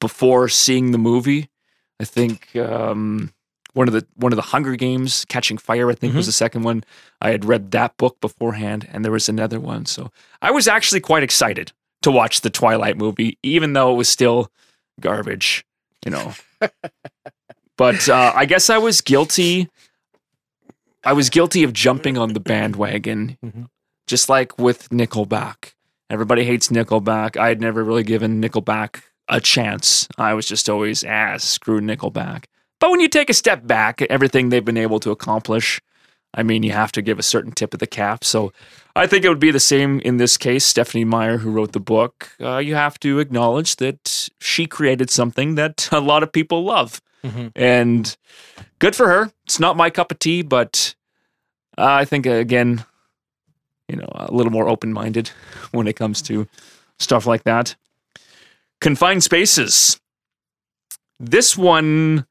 before 0.00 0.48
seeing 0.48 0.90
the 0.90 0.98
movie. 0.98 1.48
I 2.00 2.04
think 2.04 2.54
um, 2.56 3.32
one 3.74 3.88
of 3.88 3.94
the 3.94 4.06
one 4.14 4.32
of 4.32 4.36
the 4.36 4.42
Hunger 4.42 4.76
Games, 4.76 5.24
Catching 5.26 5.58
Fire, 5.58 5.90
I 5.90 5.94
think 5.94 6.14
was 6.14 6.26
the 6.26 6.32
second 6.32 6.62
one. 6.62 6.84
I 7.20 7.30
had 7.30 7.44
read 7.44 7.70
that 7.72 7.96
book 7.96 8.20
beforehand, 8.20 8.88
and 8.92 9.04
there 9.04 9.12
was 9.12 9.28
another 9.28 9.60
one. 9.60 9.86
So 9.86 10.10
I 10.42 10.50
was 10.50 10.68
actually 10.68 11.00
quite 11.00 11.22
excited 11.22 11.72
to 12.02 12.10
watch 12.10 12.40
the 12.40 12.50
Twilight 12.50 12.96
movie, 12.96 13.38
even 13.42 13.72
though 13.72 13.92
it 13.92 13.96
was 13.96 14.08
still 14.08 14.50
garbage. 15.00 15.64
You 16.04 16.12
know, 16.12 16.34
but 17.76 18.08
uh, 18.08 18.32
I 18.34 18.44
guess 18.44 18.70
I 18.70 18.78
was 18.78 19.00
guilty. 19.00 19.68
I 21.04 21.12
was 21.12 21.30
guilty 21.30 21.62
of 21.64 21.72
jumping 21.72 22.18
on 22.18 22.32
the 22.32 22.40
bandwagon, 22.40 23.38
Mhm. 23.44 23.68
just 24.06 24.28
like 24.28 24.58
with 24.58 24.88
Nickelback. 24.90 25.72
Everybody 26.10 26.44
hates 26.44 26.68
Nickelback. 26.68 27.36
I 27.36 27.48
had 27.48 27.60
never 27.60 27.84
really 27.84 28.02
given 28.02 28.40
Nickelback 28.42 29.02
a 29.28 29.40
chance. 29.40 30.08
I 30.16 30.34
was 30.34 30.46
just 30.46 30.68
always, 30.68 31.04
ah, 31.04 31.36
screw 31.36 31.80
Nickelback. 31.80 32.44
But 32.80 32.90
when 32.90 33.00
you 33.00 33.08
take 33.08 33.28
a 33.30 33.34
step 33.34 33.66
back, 33.66 34.02
everything 34.02 34.48
they've 34.48 34.64
been 34.64 34.76
able 34.78 35.00
to 35.00 35.10
accomplish, 35.10 35.80
I 36.34 36.42
mean, 36.42 36.62
you 36.62 36.72
have 36.72 36.92
to 36.92 37.02
give 37.02 37.18
a 37.18 37.22
certain 37.22 37.52
tip 37.52 37.72
of 37.74 37.80
the 37.80 37.86
cap. 37.86 38.22
So 38.22 38.52
I 38.94 39.06
think 39.06 39.24
it 39.24 39.28
would 39.28 39.40
be 39.40 39.50
the 39.50 39.60
same 39.60 40.00
in 40.00 40.18
this 40.18 40.36
case. 40.36 40.64
Stephenie 40.64 41.04
Meyer, 41.04 41.38
who 41.38 41.50
wrote 41.50 41.72
the 41.72 41.80
book, 41.80 42.30
uh, 42.40 42.58
you 42.58 42.74
have 42.74 42.98
to 43.00 43.18
acknowledge 43.18 43.76
that 43.76 44.28
she 44.40 44.66
created 44.66 45.10
something 45.10 45.54
that 45.54 45.88
a 45.92 46.00
lot 46.00 46.22
of 46.22 46.30
people 46.32 46.64
love. 46.64 47.00
Mhm. 47.24 47.50
And 47.56 48.16
good 48.78 48.94
for 48.94 49.08
her. 49.08 49.32
It's 49.44 49.58
not 49.58 49.76
my 49.76 49.90
cup 49.90 50.12
of 50.12 50.18
tea, 50.18 50.42
but 50.42 50.94
uh, 51.76 51.84
I 51.84 52.04
think, 52.04 52.26
uh, 52.26 52.30
again, 52.32 52.84
you 53.88 53.96
know, 53.96 54.08
a 54.14 54.32
little 54.32 54.52
more 54.52 54.68
open 54.68 54.92
minded 54.92 55.28
when 55.72 55.88
it 55.88 55.96
comes 55.96 56.22
to 56.22 56.46
stuff 56.98 57.26
like 57.26 57.44
that. 57.44 57.74
Confined 58.80 59.24
spaces. 59.24 59.98
This 61.18 61.56
one, 61.56 62.26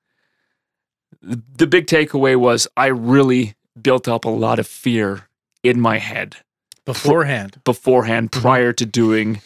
the 1.22 1.68
big 1.68 1.88
takeaway 1.88 2.38
was 2.38 2.68
I 2.78 2.88
really 2.88 3.56
built 3.82 4.08
up 4.08 4.26
a 4.26 4.30
lot 4.30 4.60
of 4.60 4.68
fear 4.68 5.28
in 5.64 5.80
my 5.80 5.98
head 5.98 6.38
Beforehand. 6.86 7.62
beforehand 7.64 8.32
prior 8.32 8.74
to 8.74 8.86
doing 8.86 9.42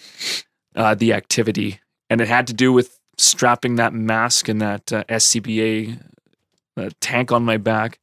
uh, 0.75 0.95
the 0.95 1.13
activity. 1.13 1.79
And 2.09 2.21
it 2.21 2.27
had 2.27 2.47
to 2.47 2.53
do 2.53 2.71
with 2.71 3.00
strapping 3.17 3.75
that 3.75 3.93
mask 3.93 4.47
and 4.47 4.61
that 4.61 4.91
uh, 4.91 5.03
SCBA 5.05 6.01
uh, 6.77 6.89
tank 7.00 7.31
on 7.31 7.43
my 7.43 7.57
back. 7.57 8.00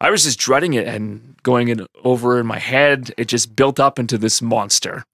I 0.00 0.10
was 0.10 0.24
just 0.24 0.38
dreading 0.38 0.74
it 0.74 0.86
and 0.86 1.36
going 1.42 1.68
it 1.68 1.80
over 2.02 2.38
in 2.38 2.46
my 2.46 2.58
head. 2.58 3.12
It 3.16 3.26
just 3.26 3.56
built 3.56 3.80
up 3.80 3.98
into 3.98 4.18
this 4.18 4.42
monster. 4.42 5.04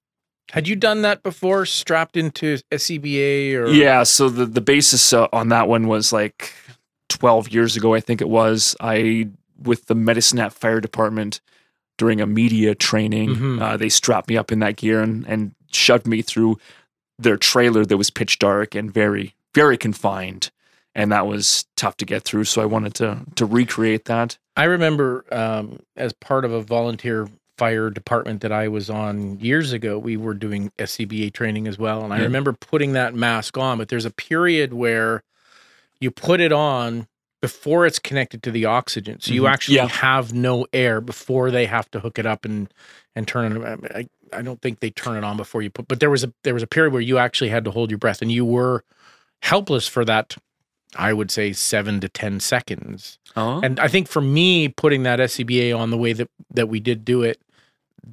Had 0.51 0.67
you 0.67 0.75
done 0.75 1.01
that 1.03 1.23
before, 1.23 1.65
strapped 1.65 2.17
into 2.17 2.57
SCBA 2.71 3.53
or 3.53 3.67
Yeah, 3.69 4.03
so 4.03 4.27
the 4.27 4.45
the 4.45 4.59
basis 4.59 5.13
uh, 5.13 5.27
on 5.31 5.47
that 5.49 5.69
one 5.69 5.87
was 5.87 6.11
like 6.11 6.53
12 7.07 7.49
years 7.49 7.77
ago, 7.77 7.93
I 7.93 8.01
think 8.01 8.19
it 8.19 8.27
was. 8.27 8.75
I 8.81 9.29
with 9.63 9.85
the 9.87 9.95
Medicine 9.95 10.37
Hat 10.39 10.53
Fire 10.53 10.79
Department 10.81 11.41
during 11.97 12.19
a 12.21 12.25
media 12.25 12.73
training, 12.75 13.35
Mhm. 13.35 13.61
uh, 13.61 13.77
they 13.77 13.89
strapped 13.89 14.29
me 14.29 14.37
up 14.37 14.51
in 14.51 14.59
that 14.59 14.75
gear 14.77 15.01
and, 15.01 15.25
and 15.27 15.53
shoved 15.71 16.07
me 16.07 16.21
through 16.21 16.57
their 17.19 17.37
trailer 17.37 17.85
that 17.85 17.97
was 17.97 18.09
pitch 18.09 18.39
dark 18.39 18.73
and 18.75 18.91
very 18.93 19.35
very 19.53 19.77
confined, 19.77 20.49
and 20.95 21.11
that 21.11 21.27
was 21.27 21.65
tough 21.75 21.97
to 21.97 22.05
get 22.05 22.23
through. 22.23 22.45
So 22.45 22.61
I 22.61 22.65
wanted 22.65 22.93
to 22.95 23.19
to 23.35 23.45
recreate 23.45 24.05
that. 24.05 24.37
I 24.55 24.63
remember 24.63 25.25
um, 25.31 25.79
as 25.97 26.13
part 26.13 26.45
of 26.45 26.51
a 26.53 26.61
volunteer 26.61 27.27
fire 27.57 27.89
department 27.89 28.41
that 28.41 28.51
I 28.51 28.67
was 28.69 28.89
on 28.89 29.39
years 29.39 29.71
ago, 29.73 29.99
we 29.99 30.15
were 30.17 30.33
doing 30.33 30.71
SCBA 30.79 31.31
training 31.33 31.67
as 31.67 31.77
well. 31.77 32.03
And 32.03 32.11
I 32.13 32.17
Yeah. 32.19 32.23
remember 32.23 32.53
putting 32.53 32.93
that 32.93 33.13
mask 33.13 33.57
on, 33.57 33.77
but 33.77 33.89
there's 33.89 34.05
a 34.05 34.09
period 34.09 34.73
where 34.73 35.21
you 35.99 36.09
put 36.11 36.39
it 36.39 36.51
on 36.51 37.07
before 37.41 37.85
it's 37.85 37.99
connected 37.99 38.43
to 38.43 38.51
the 38.51 38.65
oxygen. 38.65 39.19
So 39.19 39.33
you 39.33 39.43
Mhm. 39.43 39.49
actually 39.51 39.75
Yeah. 39.77 39.87
have 39.87 40.33
no 40.33 40.67
air 40.71 41.01
before 41.01 41.51
they 41.51 41.65
have 41.65 41.89
to 41.91 41.99
hook 41.99 42.17
it 42.19 42.25
up 42.25 42.45
and 42.45 42.71
and 43.15 43.27
turn 43.27 43.57
it. 43.57 43.91
I, 43.93 44.07
I, 44.31 44.41
don't 44.41 44.61
think 44.61 44.79
they 44.79 44.89
turn 44.91 45.17
it 45.17 45.25
on 45.25 45.35
before 45.35 45.61
you 45.61 45.69
put, 45.69 45.89
but 45.89 45.99
there 45.99 46.09
was 46.09 46.23
a 46.23 46.31
there 46.43 46.53
was 46.53 46.63
a 46.63 46.67
period 46.67 46.93
where 46.93 47.01
you 47.01 47.17
actually 47.17 47.49
had 47.49 47.65
to 47.65 47.71
hold 47.71 47.91
your 47.91 47.97
breath 47.97 48.21
and 48.21 48.31
you 48.31 48.45
were 48.45 48.85
helpless 49.41 49.85
for 49.87 50.05
that. 50.05 50.37
I 50.95 51.11
would 51.13 51.29
say 51.31 51.51
seven 51.53 51.99
to 52.01 52.09
ten 52.09 52.39
seconds. 52.39 53.17
Oh, 53.35 53.59
And 53.61 53.79
I 53.79 53.87
think 53.87 54.07
for 54.07 54.21
me, 54.21 54.67
putting 54.69 55.03
that 55.03 55.19
SCBA 55.19 55.73
on 55.77 55.89
the 55.89 55.97
way 55.97 56.13
that 56.13 56.29
that 56.53 56.67
we 56.69 56.79
did 56.79 57.03
do 57.03 57.21
it, 57.23 57.41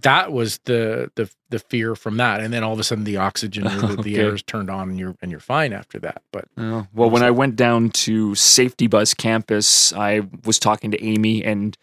that 0.03 0.33
was 0.33 0.59
the 0.65 1.11
the 1.17 1.31
the 1.51 1.59
fear 1.59 1.95
from 1.97 2.19
that. 2.19 2.41
And 2.41 2.53
then 2.53 2.63
all 2.63 2.73
of 2.75 2.79
a 2.79 2.85
sudden, 2.85 3.05
the 3.05 3.17
oxygen, 3.17 3.65
the, 3.97 3.97
the 4.03 4.17
air 4.19 4.35
is 4.35 4.43
turned 4.43 4.69
on, 4.71 4.91
and 4.91 4.99
you're 4.99 5.17
and 5.23 5.31
you're 5.31 5.41
fine 5.41 5.73
after 5.73 5.99
that. 6.01 6.23
But 6.33 6.45
Oh, 6.57 6.87
well, 6.95 7.11
when 7.11 7.23
I 7.23 7.31
went 7.31 7.57
down 7.57 7.91
to 7.91 8.35
Safety 8.35 8.87
Buzz 8.87 9.15
campus, 9.15 9.93
I 9.95 10.23
was 10.45 10.59
talking 10.59 10.91
to 10.91 11.03
Amy, 11.03 11.43
and 11.45 11.77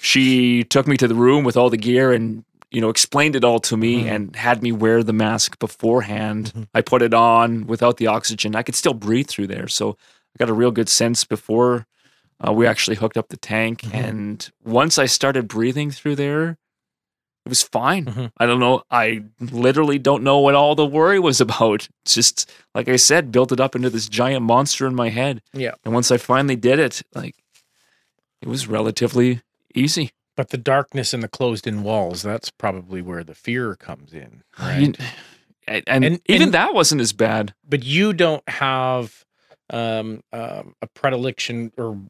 she 0.00 0.64
took 0.64 0.86
me 0.86 0.96
to 0.96 1.08
the 1.08 1.14
room 1.14 1.44
with 1.44 1.56
all 1.56 1.70
the 1.70 1.76
gear 1.76 2.12
and 2.12 2.44
you 2.70 2.80
know 2.80 2.90
explained 2.90 3.34
it 3.34 3.44
all 3.44 3.58
to 3.60 3.76
me 3.76 4.04
Mhm. 4.04 4.10
and 4.10 4.36
had 4.36 4.62
me 4.62 4.72
wear 4.72 5.02
the 5.02 5.12
mask 5.14 5.58
beforehand. 5.58 6.52
Mhm. 6.54 6.68
I 6.74 6.82
put 6.82 7.00
it 7.02 7.14
on 7.14 7.66
without 7.66 7.96
the 7.96 8.06
oxygen. 8.08 8.54
I 8.54 8.62
could 8.62 8.74
still 8.74 8.94
breathe 8.94 9.26
through 9.28 9.46
there, 9.46 9.68
so 9.68 9.90
I 9.90 10.38
got 10.38 10.50
a 10.50 10.54
real 10.54 10.70
good 10.70 10.88
sense 10.88 11.24
before 11.24 11.86
uh, 12.46 12.52
we 12.52 12.66
actually 12.68 12.96
hooked 12.96 13.16
up 13.16 13.30
the 13.30 13.36
tank. 13.36 13.80
Mhm. 13.82 13.94
And 13.94 14.50
once 14.64 14.96
I 14.98 15.06
started 15.06 15.48
breathing 15.48 15.90
through 15.90 16.14
there, 16.16 16.56
it 17.44 17.48
was 17.48 17.62
fine. 17.62 18.04
Mhm. 18.04 18.30
I 18.38 18.46
don't 18.46 18.60
know. 18.60 18.82
I 18.90 19.24
literally 19.40 19.98
don't 19.98 20.22
know 20.22 20.38
what 20.38 20.54
all 20.54 20.74
the 20.74 20.84
worry 20.86 21.18
was 21.18 21.40
about. 21.46 21.88
It's 22.04 22.14
just 22.14 22.50
like 22.74 22.88
I 22.88 22.96
said, 22.96 23.32
built 23.32 23.52
it 23.52 23.60
up 23.60 23.74
into 23.74 23.88
this 23.90 24.08
giant 24.08 24.44
monster 24.44 24.86
in 24.86 24.94
my 24.94 25.08
head. 25.08 25.40
Yeah. 25.52 25.72
And 25.84 25.94
once 25.94 26.10
I 26.10 26.16
finally 26.18 26.56
did 26.56 26.78
it, 26.78 27.02
like 27.14 27.36
it 28.42 28.48
was 28.48 28.66
relatively 28.66 29.40
easy. 29.74 30.10
But 30.36 30.50
the 30.50 30.58
darkness 30.58 31.12
and 31.14 31.22
the 31.22 31.28
closed 31.28 31.66
in 31.66 31.82
walls, 31.82 32.22
that's 32.22 32.50
probably 32.50 33.02
where 33.02 33.24
the 33.24 33.34
fear 33.34 33.74
comes 33.74 34.12
in. 34.12 34.42
Right. 34.58 34.80
You- 34.80 34.94
and, 35.66 35.82
and 35.86 36.04
And- 36.04 36.20
even 36.26 36.42
and- 36.44 36.54
that 36.54 36.74
wasn't 36.74 37.00
as 37.00 37.12
bad. 37.12 37.54
but 37.68 37.82
you 37.84 38.12
don't 38.12 38.46
have 38.48 39.24
um, 39.70 40.22
um, 40.32 40.74
a 40.80 40.86
predilection 40.94 41.72
or 41.76 42.00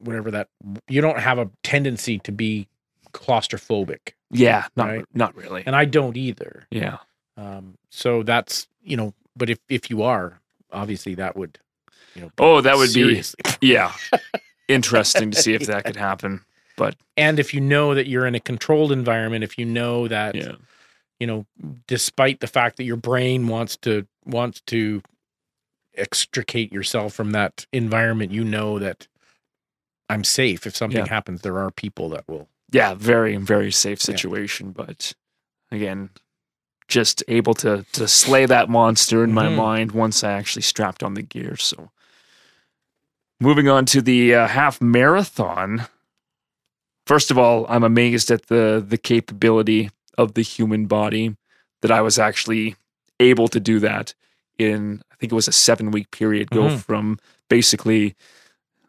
whatever 0.00 0.30
that 0.32 0.48
you 0.88 1.00
don't 1.00 1.20
have 1.20 1.38
a 1.38 1.48
tendency 1.62 2.18
to 2.20 2.32
be 2.32 2.66
claustrophobic 3.12 4.14
Yeah, 4.34 4.66
not 4.76 4.88
Right. 4.88 5.04
not 5.14 5.34
really. 5.36 5.62
and 5.66 5.74
i 5.76 5.84
don't 5.84 6.16
either 6.16 6.66
Yeah. 6.70 6.98
um, 7.36 7.76
so 7.90 8.22
that's 8.22 8.68
you 8.82 8.96
know 8.96 9.14
but 9.36 9.48
if 9.50 9.58
if 9.68 9.90
you 9.90 10.02
are 10.02 10.40
obviously 10.72 11.14
that 11.16 11.36
would 11.36 11.58
you 12.14 12.22
know 12.22 12.30
Oh, 12.38 12.60
that 12.60 12.76
would 12.76 12.90
seriously. 12.90 13.40
be 13.60 13.68
yeah. 13.72 13.92
Interesting 14.68 15.30
to 15.32 15.40
see 15.42 15.52
if 15.54 15.66
that 15.66 15.84
could 15.84 15.96
happen. 15.96 16.40
But 16.76 16.96
and 17.18 17.38
if 17.38 17.52
you 17.52 17.60
know 17.60 17.94
that 17.94 18.06
you're 18.08 18.24
in 18.26 18.34
a 18.34 18.40
controlled 18.40 18.92
environment 18.92 19.44
if 19.44 19.58
you 19.58 19.64
know 19.66 20.08
that 20.08 20.34
yeah. 20.34 20.52
you 21.20 21.26
know 21.26 21.44
despite 21.86 22.40
the 22.40 22.46
fact 22.46 22.76
that 22.78 22.84
your 22.84 22.96
brain 22.96 23.46
wants 23.48 23.76
to 23.78 24.06
wants 24.24 24.60
to 24.62 25.02
extricate 25.96 26.72
yourself 26.72 27.12
from 27.14 27.30
that 27.32 27.66
environment 27.72 28.32
you 28.32 28.42
know 28.42 28.78
that 28.80 29.06
i'm 30.10 30.24
safe 30.24 30.66
if 30.66 30.74
something 30.76 31.04
Yeah. 31.06 31.08
happens 31.08 31.42
there 31.42 31.58
are 31.58 31.70
people 31.70 32.08
that 32.10 32.24
will 32.26 32.48
Yeah, 32.74 32.94
very, 32.94 33.36
very 33.36 33.70
safe 33.70 34.00
Yeah. 34.00 34.16
situation. 34.16 34.72
But 34.72 35.12
again, 35.70 36.10
just 36.88 37.22
able 37.28 37.54
to 37.54 37.84
to 37.92 38.08
slay 38.08 38.46
that 38.46 38.68
monster 38.68 39.22
in 39.22 39.32
my 39.32 39.46
Mhm. 39.46 39.56
mind 39.56 39.92
once 39.92 40.24
I 40.24 40.32
actually 40.32 40.62
strapped 40.62 41.02
on 41.02 41.14
the 41.14 41.22
gear. 41.22 41.56
So 41.56 41.90
moving 43.40 43.68
on 43.68 43.84
to 43.86 44.02
the 44.02 44.34
uh, 44.34 44.48
half 44.48 44.80
marathon. 44.80 45.86
First 47.06 47.30
of 47.30 47.38
all, 47.38 47.64
I'm 47.68 47.84
amazed 47.84 48.30
at 48.30 48.46
the 48.48 48.84
the 48.86 48.98
capability 48.98 49.90
of 50.18 50.34
the 50.34 50.42
human 50.42 50.86
body 50.86 51.36
that 51.80 51.90
I 51.92 52.00
was 52.00 52.18
actually 52.18 52.74
able 53.20 53.46
to 53.48 53.60
do 53.60 53.78
that 53.80 54.14
in 54.58 55.02
I 55.12 55.14
think 55.16 55.30
it 55.32 55.36
was 55.36 55.48
a 55.48 55.52
7 55.52 55.90
week 55.92 56.10
period 56.10 56.50
go 56.50 56.64
Mhm. 56.64 56.80
from 56.80 57.18
basically 57.48 58.14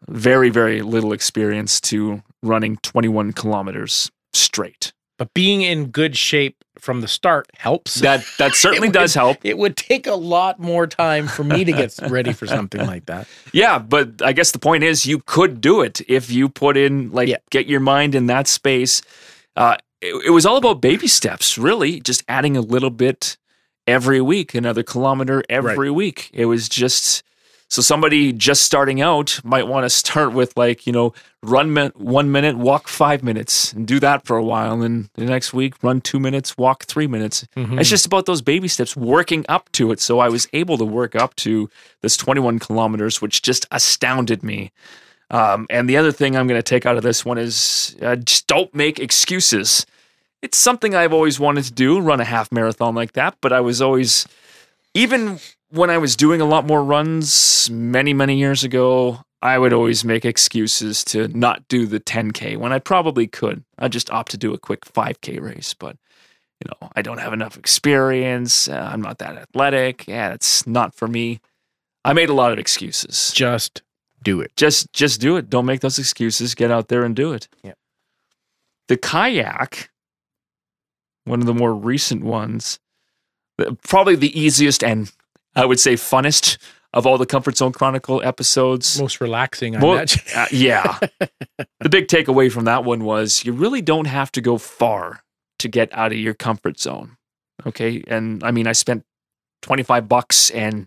very 0.08 0.50
very 0.50 0.82
little 0.82 1.12
experience 1.12 1.80
to 1.82 2.22
running 2.42 2.76
21 2.82 3.32
kilometers 3.32 4.10
straight. 4.32 4.92
but 5.18 5.32
being 5.34 5.62
in 5.62 5.86
good 5.86 6.16
shape 6.16 6.56
from 6.78 7.00
the 7.00 7.08
start 7.08 7.46
helps 7.56 7.94
That 7.96 8.22
that 8.38 8.54
certainly 8.64 8.90
does 8.90 9.14
help. 9.14 9.38
it 9.42 9.56
would 9.56 9.76
take 9.76 10.06
a 10.06 10.14
lot 10.14 10.60
more 10.60 10.86
time 10.86 11.26
for 11.26 11.42
me 11.42 11.64
to 11.64 11.72
get 11.72 11.96
ready 12.10 12.32
for 12.34 12.46
something 12.46 12.86
like 12.86 13.06
that 13.06 13.26
Yeah, 13.52 13.78
but 13.78 14.20
I 14.22 14.32
guess 14.32 14.50
the 14.50 14.58
point 14.58 14.84
is 14.84 15.06
you 15.06 15.20
could 15.24 15.60
do 15.62 15.80
it 15.80 16.02
if 16.08 16.30
you 16.30 16.48
put 16.50 16.76
in 16.76 17.10
like 17.12 17.28
Yeah. 17.28 17.38
get 17.50 17.66
your 17.66 17.80
mind 17.80 18.14
in 18.14 18.26
that 18.26 18.46
space. 18.46 19.00
Uh, 19.56 19.76
it, 20.02 20.26
it 20.26 20.30
was 20.30 20.44
all 20.44 20.58
about 20.58 20.82
baby 20.82 21.06
steps, 21.08 21.56
really, 21.56 21.98
just 22.00 22.22
adding 22.28 22.54
a 22.58 22.60
little 22.60 22.90
bit 22.90 23.38
every 23.86 24.20
week, 24.20 24.54
another 24.54 24.82
kilometer 24.82 25.42
every 25.48 25.90
week. 25.90 26.28
It 26.34 26.44
was 26.44 26.68
just 26.68 27.22
so 27.68 27.82
somebody 27.82 28.32
just 28.32 28.62
starting 28.62 29.00
out 29.00 29.40
might 29.44 29.66
want 29.66 29.84
to 29.84 29.90
start 29.90 30.32
with 30.32 30.56
like 30.56 30.86
you 30.86 30.92
know 30.92 31.12
run 31.42 31.72
min- 31.72 31.92
one 31.96 32.30
minute, 32.32 32.56
walk 32.56 32.88
five 32.88 33.22
minutes, 33.22 33.72
and 33.72 33.86
do 33.86 34.00
that 34.00 34.24
for 34.26 34.36
a 34.36 34.44
while, 34.44 34.72
and 34.74 34.82
then 34.82 35.10
the 35.14 35.24
next 35.24 35.52
week 35.52 35.74
run 35.82 36.00
two 36.00 36.18
minutes, 36.18 36.56
walk 36.56 36.84
three 36.84 37.06
minutes. 37.06 37.46
Mhm. 37.56 37.78
It's 37.80 37.88
just 37.90 38.06
about 38.06 38.26
those 38.26 38.42
baby 38.42 38.68
steps, 38.68 38.96
working 38.96 39.44
up 39.48 39.70
to 39.72 39.92
it. 39.92 40.00
So 40.00 40.18
I 40.18 40.28
was 40.28 40.48
able 40.52 40.76
to 40.78 40.84
work 40.84 41.14
up 41.14 41.34
to 41.36 41.68
this 42.02 42.16
21 42.16 42.58
kilometers, 42.58 43.20
which 43.22 43.42
just 43.42 43.66
astounded 43.70 44.42
me. 44.42 44.72
Um, 45.30 45.66
and 45.70 45.88
the 45.88 45.96
other 45.96 46.12
thing 46.12 46.36
I'm 46.36 46.46
going 46.46 46.58
to 46.58 46.62
take 46.62 46.86
out 46.86 46.96
of 46.96 47.02
this 47.02 47.24
one 47.24 47.36
is 47.38 47.96
uh, 48.00 48.14
just 48.16 48.46
don't 48.46 48.72
make 48.74 48.98
excuses. 49.00 49.84
It's 50.42 50.56
something 50.58 50.94
I've 50.94 51.12
always 51.12 51.40
wanted 51.40 51.64
to 51.64 51.72
do, 51.72 51.98
run 52.00 52.20
a 52.20 52.24
half 52.24 52.52
marathon 52.52 52.94
like 52.94 53.12
that. 53.14 53.36
But 53.40 53.52
I 53.52 53.60
was 53.60 53.82
always, 53.82 54.26
even 54.94 55.40
when 55.70 55.90
I 55.90 55.98
was 55.98 56.16
doing 56.16 56.40
a 56.40 56.44
lot 56.44 56.66
more 56.66 56.82
runs 56.82 57.68
many, 57.70 58.12
many 58.12 58.36
years 58.38 58.64
ago, 58.64 59.20
I 59.42 59.58
would 59.58 59.72
always 59.72 60.04
make 60.04 60.24
excuses 60.24 61.04
to 61.06 61.28
not 61.28 61.68
do 61.68 61.86
the 61.86 62.00
10K 62.00 62.56
when 62.56 62.72
I 62.72 62.78
probably 62.78 63.26
could. 63.26 63.64
I 63.78 63.88
just 63.88 64.10
opt 64.10 64.30
to 64.32 64.38
do 64.38 64.54
a 64.54 64.58
quick 64.58 64.84
5K 64.84 65.40
race. 65.40 65.74
But 65.74 65.96
you 66.60 66.70
know, 66.70 66.90
I 66.96 67.02
don't 67.02 67.18
have 67.18 67.32
enough 67.32 67.56
experience. 67.56 68.68
Uh, 68.68 68.90
I'm 68.92 69.02
not 69.02 69.18
that 69.18 69.36
athletic. 69.36 70.06
Yeah, 70.08 70.32
it's 70.32 70.66
not 70.66 70.94
for 70.94 71.06
me. 71.06 71.40
I 72.04 72.12
made 72.12 72.28
a 72.30 72.34
lot 72.34 72.52
of 72.52 72.58
excuses. 72.58 73.32
just 73.34 73.82
do 74.22 74.40
it 74.40 74.50
Just, 74.56 74.92
just 74.92 75.20
do 75.20 75.36
it. 75.36 75.50
Don't 75.50 75.66
make 75.66 75.80
those 75.80 75.98
excuses. 75.98 76.54
Get 76.54 76.70
out 76.70 76.88
there 76.88 77.04
and 77.04 77.14
do 77.14 77.32
it. 77.32 77.48
Yeah. 77.62 77.74
The 78.88 78.96
kayak, 78.96 79.90
one 81.24 81.40
of 81.40 81.46
the 81.46 81.54
more 81.54 81.74
recent 81.74 82.24
ones, 82.24 82.78
probably 83.82 84.16
the 84.16 84.38
easiest 84.38 84.82
and 84.82 85.12
I 85.56 85.64
would 85.64 85.80
say 85.80 85.94
funnest 85.94 86.58
of 86.92 87.06
all 87.06 87.18
the 87.18 87.26
Comfort 87.26 87.56
Zone 87.56 87.72
Chronicle 87.72 88.22
episodes. 88.22 89.00
most 89.00 89.20
relaxing 89.20 89.76
i 89.76 89.80
Mo- 89.80 89.94
imagine 89.94 90.22
uh, 90.34 90.46
yeah. 90.50 90.98
the 91.80 91.88
big 91.90 92.06
takeaway 92.08 92.50
from 92.50 92.64
that 92.64 92.84
one 92.84 93.04
was 93.04 93.44
you 93.44 93.52
really 93.52 93.82
don't 93.82 94.06
have 94.06 94.30
to 94.32 94.40
go 94.40 94.56
far 94.58 95.22
to 95.58 95.68
get 95.68 95.88
out 95.92 96.12
of 96.12 96.18
your 96.18 96.34
comfort 96.34 96.78
zone. 96.78 97.16
Okay. 97.66 98.02
And 98.06 98.42
I 98.44 98.50
mean, 98.50 98.66
I 98.66 98.72
spent 98.72 99.04
25 99.62 100.08
bucks 100.08 100.50
and 100.50 100.86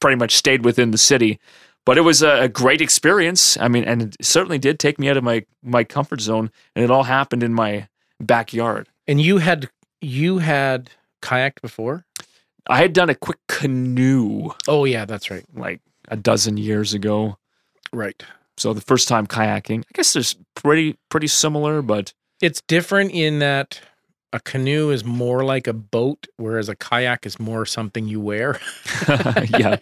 pretty 0.00 0.16
much 0.16 0.34
stayed 0.36 0.64
within 0.64 0.90
the 0.90 0.98
city, 0.98 1.38
but 1.86 1.96
it 1.96 2.02
was 2.02 2.22
a, 2.22 2.42
a 2.42 2.48
great 2.48 2.80
experience. 2.80 3.56
I 3.58 3.68
mean, 3.68 3.84
and 3.84 4.02
it 4.02 4.16
certainly 4.22 4.58
did 4.58 4.78
take 4.78 4.98
me 4.98 5.08
out 5.08 5.16
of 5.16 5.24
my, 5.24 5.44
my 5.62 5.84
comfort 5.84 6.20
zone 6.20 6.50
and 6.74 6.84
it 6.84 6.90
all 6.90 7.04
happened 7.04 7.42
in 7.42 7.54
my 7.54 7.88
backyard. 8.20 8.88
and 9.06 9.20
you 9.20 9.38
had 9.38 9.70
you 10.02 10.38
had 10.38 10.90
kayaked 11.22 11.60
before 11.62 12.04
I 12.68 12.78
had 12.78 12.92
done 12.92 13.10
a 13.10 13.14
quick 13.14 13.38
canoe 13.48 14.50
oh 14.68 14.84
yeah 14.84 15.04
that's 15.04 15.30
right 15.30 15.44
like 15.54 15.80
a 16.08 16.16
dozen 16.16 16.56
years 16.56 16.92
ago. 16.94 17.36
right 17.92 18.22
So 18.58 18.72
the 18.74 18.80
first 18.80 19.08
time 19.08 19.26
kayaking, 19.26 19.80
I 19.82 19.92
guess 19.94 20.12
there's 20.12 20.36
pretty, 20.54 20.96
pretty 21.08 21.28
similar, 21.28 21.82
but 21.82 22.12
it's 22.42 22.60
different 22.68 23.12
in 23.12 23.38
that 23.38 23.80
a 24.32 24.40
canoe 24.40 24.90
is 24.90 25.04
more 25.04 25.42
like 25.44 25.66
a 25.66 25.72
boat 25.72 26.26
whereas 26.36 26.68
a 26.68 26.76
kayak 26.76 27.26
is 27.26 27.40
more 27.40 27.64
something 27.66 28.06
you 28.06 28.20
wear 28.20 28.60
yeah, 29.58 29.76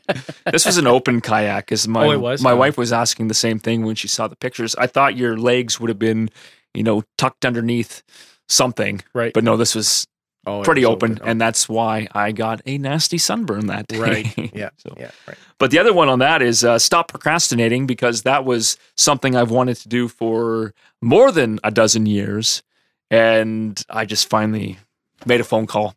this 0.50 0.64
was 0.64 0.78
an 0.78 0.86
open 0.86 1.20
kayak. 1.20 1.72
As 1.72 1.86
my 1.88 2.06
Oh, 2.06 2.12
it 2.12 2.20
was? 2.20 2.40
my 2.42 2.52
Oh. 2.52 2.56
wife 2.56 2.78
was 2.78 2.92
asking 2.92 3.28
the 3.28 3.34
same 3.34 3.58
thing 3.58 3.84
when 3.84 3.94
she 3.96 4.08
saw 4.08 4.28
the 4.28 4.36
pictures. 4.36 4.74
I 4.76 4.86
thought 4.86 5.16
your 5.16 5.36
legs 5.36 5.78
would 5.80 5.88
have 5.90 5.98
been, 5.98 6.30
you 6.74 6.82
know, 6.82 7.02
tucked 7.18 7.44
underneath 7.44 8.02
something, 8.48 9.02
right 9.14 9.32
but 9.34 9.44
no, 9.44 9.56
this 9.56 9.74
was 9.74 10.06
oh, 10.46 10.62
pretty 10.62 10.84
was 10.84 10.94
open, 10.94 11.18
and 11.24 11.40
that's 11.40 11.68
why 11.68 12.08
I 12.14 12.32
got 12.32 12.60
a 12.66 12.78
nasty 12.78 13.18
sunburn 13.18 13.66
that 13.66 13.86
day. 13.88 13.98
Right. 13.98 14.52
Yeah. 14.54 14.70
So- 14.76 14.94
yeah 14.98 15.10
right 15.26 15.36
But 15.58 15.70
the 15.70 15.78
other 15.78 15.92
one 15.92 16.08
on 16.08 16.18
that 16.20 16.42
is 16.42 16.64
uh, 16.64 16.78
stop 16.78 17.08
procrastinating 17.08 17.86
because 17.86 18.22
that 18.22 18.44
was 18.44 18.76
something 18.96 19.36
I've 19.36 19.50
wanted 19.50 19.76
to 19.78 19.88
do 19.88 20.08
for 20.08 20.72
more 21.02 21.30
than 21.32 21.58
a 21.64 21.70
dozen 21.70 22.06
years, 22.06 22.62
and 23.10 23.82
I 23.90 24.04
just 24.04 24.28
finally 24.28 24.78
made 25.26 25.40
a 25.40 25.44
phone 25.44 25.66
call, 25.66 25.94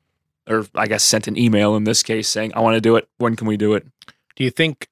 or 0.50 0.66
I 0.76 0.88
guess 0.88 1.04
sent 1.04 1.28
an 1.28 1.38
email 1.38 1.76
in 1.76 1.84
this 1.84 2.04
case 2.04 2.28
saying 2.28 2.52
I 2.56 2.60
want 2.62 2.76
to 2.76 2.82
do 2.82 2.96
it. 2.96 3.08
When 3.18 3.36
can 3.36 3.48
we 3.48 3.58
do 3.58 3.74
it? 3.74 3.86
Do 4.36 4.44
you 4.44 4.50
think 4.52 4.88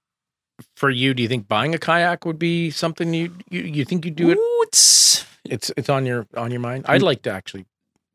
for 0.75 0.89
you, 0.89 1.13
do 1.13 1.23
you 1.23 1.29
think 1.29 1.47
buying 1.47 1.73
a 1.73 1.77
kayak 1.79 2.25
would 2.25 2.37
be 2.39 2.69
something 2.69 3.13
you 3.13 3.33
you, 3.49 3.61
you 3.61 3.85
think 3.85 4.05
you'd 4.05 4.15
do 4.15 4.29
it? 4.29 4.37
Ooh, 4.37 4.63
it's 4.67 5.25
It's 5.45 5.71
it's 5.77 5.89
on 5.89 6.05
your 6.05 6.27
on 6.35 6.51
your 6.51 6.59
mind. 6.59 6.85
I'd 6.87 7.01
like 7.01 7.21
to 7.23 7.31
actually. 7.31 7.65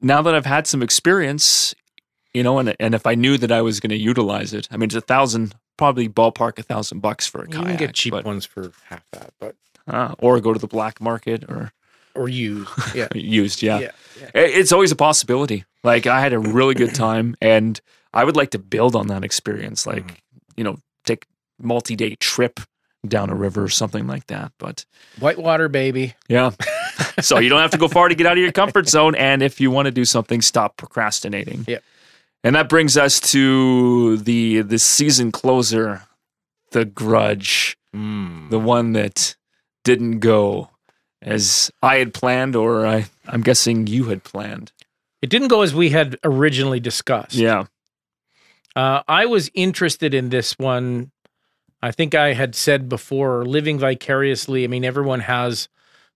Now 0.04 0.22
that 0.22 0.34
I've 0.34 0.46
had 0.46 0.66
some 0.66 0.82
experience, 0.82 1.74
you 2.32 2.42
know, 2.42 2.58
and 2.58 2.76
and 2.78 2.94
if 2.94 3.06
I 3.06 3.14
knew 3.14 3.38
that 3.38 3.50
I 3.50 3.62
was 3.62 3.80
going 3.80 3.90
to 3.90 3.96
utilize 3.96 4.52
it, 4.52 4.68
I 4.70 4.76
mean, 4.76 4.88
it's 4.88 4.94
a 4.94 5.00
thousand, 5.00 5.54
probably 5.76 6.08
ballpark 6.08 6.58
a 6.58 6.62
thousand 6.62 7.00
bucks 7.00 7.26
for 7.26 7.42
a 7.42 7.46
You 7.46 7.54
kayak, 7.58 7.66
can 7.66 7.76
get 7.76 7.94
cheap 7.94 8.12
but, 8.12 8.24
ones 8.24 8.44
for 8.44 8.70
half 8.88 9.02
that, 9.12 9.32
but 9.40 9.56
uh, 9.88 10.14
or 10.18 10.40
go 10.40 10.52
to 10.52 10.58
the 10.58 10.66
black 10.68 11.00
market 11.00 11.44
or 11.48 11.72
or 12.14 12.28
used. 12.28 12.70
Yeah. 12.94 13.08
used. 13.14 13.62
Yeah. 13.62 13.78
yeah. 13.80 13.90
yeah. 14.20 14.30
It's 14.34 14.72
always 14.72 14.92
a 14.92 14.96
possibility. 14.96 15.64
Like 15.82 16.06
I 16.06 16.20
had 16.20 16.32
a 16.32 16.38
really 16.38 16.74
good 16.74 16.94
time, 17.06 17.34
and 17.40 17.80
I 18.12 18.24
would 18.24 18.36
like 18.36 18.50
to 18.50 18.58
build 18.58 18.94
on 18.94 19.08
that 19.08 19.24
experience. 19.24 19.86
Like 19.86 20.06
Mhm. 20.06 20.16
you 20.56 20.64
know, 20.64 20.76
take 21.04 21.26
multi-day 21.58 22.16
trip 22.20 22.60
down 23.06 23.30
a 23.30 23.34
river 23.34 23.62
or 23.64 23.68
something 23.68 24.06
like 24.06 24.26
that. 24.28 24.52
But 24.58 24.84
Whitewater 25.18 25.68
baby. 25.68 26.14
Yeah. 26.28 26.50
so 27.20 27.38
you 27.38 27.48
don't 27.48 27.60
have 27.60 27.70
to 27.72 27.78
go 27.78 27.88
far 27.88 28.08
to 28.08 28.14
get 28.14 28.26
out 28.26 28.36
of 28.36 28.42
your 28.42 28.52
comfort 28.52 28.88
zone. 28.88 29.14
And 29.14 29.42
if 29.42 29.60
you 29.60 29.70
want 29.70 29.86
to 29.86 29.92
do 29.92 30.04
something, 30.04 30.40
stop 30.42 30.76
procrastinating. 30.76 31.64
Yep. 31.68 31.82
And 32.42 32.56
that 32.56 32.68
brings 32.68 32.96
us 32.96 33.20
to 33.32 34.18
the 34.18 34.62
the 34.62 34.78
season 34.78 35.32
closer, 35.32 36.02
the 36.72 36.84
grudge, 36.84 37.76
Mm. 37.94 38.50
the 38.50 38.58
one 38.58 38.92
that 38.94 39.36
didn't 39.84 40.18
go 40.18 40.70
as 41.22 41.70
I 41.80 41.96
had 41.98 42.12
planned, 42.12 42.56
or 42.56 42.84
I, 42.84 43.06
I'm 43.26 43.40
guessing 43.42 43.86
you 43.86 44.04
had 44.04 44.24
planned. 44.24 44.72
It 45.22 45.30
didn't 45.30 45.48
go 45.48 45.62
as 45.62 45.72
we 45.74 45.90
had 45.90 46.18
originally 46.24 46.80
discussed. 46.80 47.34
Yeah. 47.34 47.66
Uh, 48.76 49.02
I 49.06 49.26
was 49.26 49.48
interested 49.54 50.12
in 50.12 50.28
this 50.30 50.58
one. 50.58 51.12
I 51.84 51.90
think 51.90 52.14
I 52.14 52.32
had 52.32 52.54
said 52.54 52.88
before, 52.88 53.44
living 53.44 53.78
vicariously. 53.78 54.64
I 54.64 54.68
mean, 54.68 54.86
everyone 54.86 55.20
has 55.20 55.68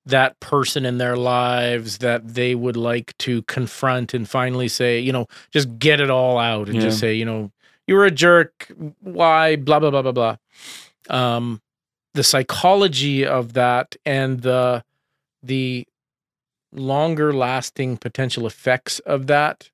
that 0.07 0.40
person 0.40 0.87
in 0.87 0.96
their 0.96 1.14
lives 1.14 1.98
that 1.98 2.26
they 2.26 2.54
would 2.54 2.76
like 2.76 3.14
to 3.18 3.42
confront 3.42 4.14
and 4.14 4.26
finally 4.26 4.68
say, 4.68 4.98
you 4.98 5.12
know, 5.12 5.26
just 5.50 5.78
get 5.78 6.00
it 6.00 6.09
all 6.09 6.38
out 6.38 6.68
and 6.68 6.76
Yeah. 6.76 6.85
just 6.85 6.98
say, 6.98 7.12
you 7.12 7.26
know, 7.26 7.52
you 7.87 7.96
were 7.96 8.07
a 8.07 8.11
jerk. 8.11 8.72
Why? 9.00 9.57
Blah 9.57 9.81
blah 9.81 9.90
blah 9.90 10.00
blah 10.00 10.12
blah. 10.12 10.37
Um, 11.11 11.61
the 12.14 12.24
psychology 12.24 13.26
of 13.26 13.52
that 13.52 13.94
and 14.07 14.40
the 14.40 14.83
the 15.42 15.87
longer 16.72 17.31
lasting 17.35 17.98
potential 17.98 18.46
effects 18.46 19.00
of 19.00 19.26
that 19.26 19.68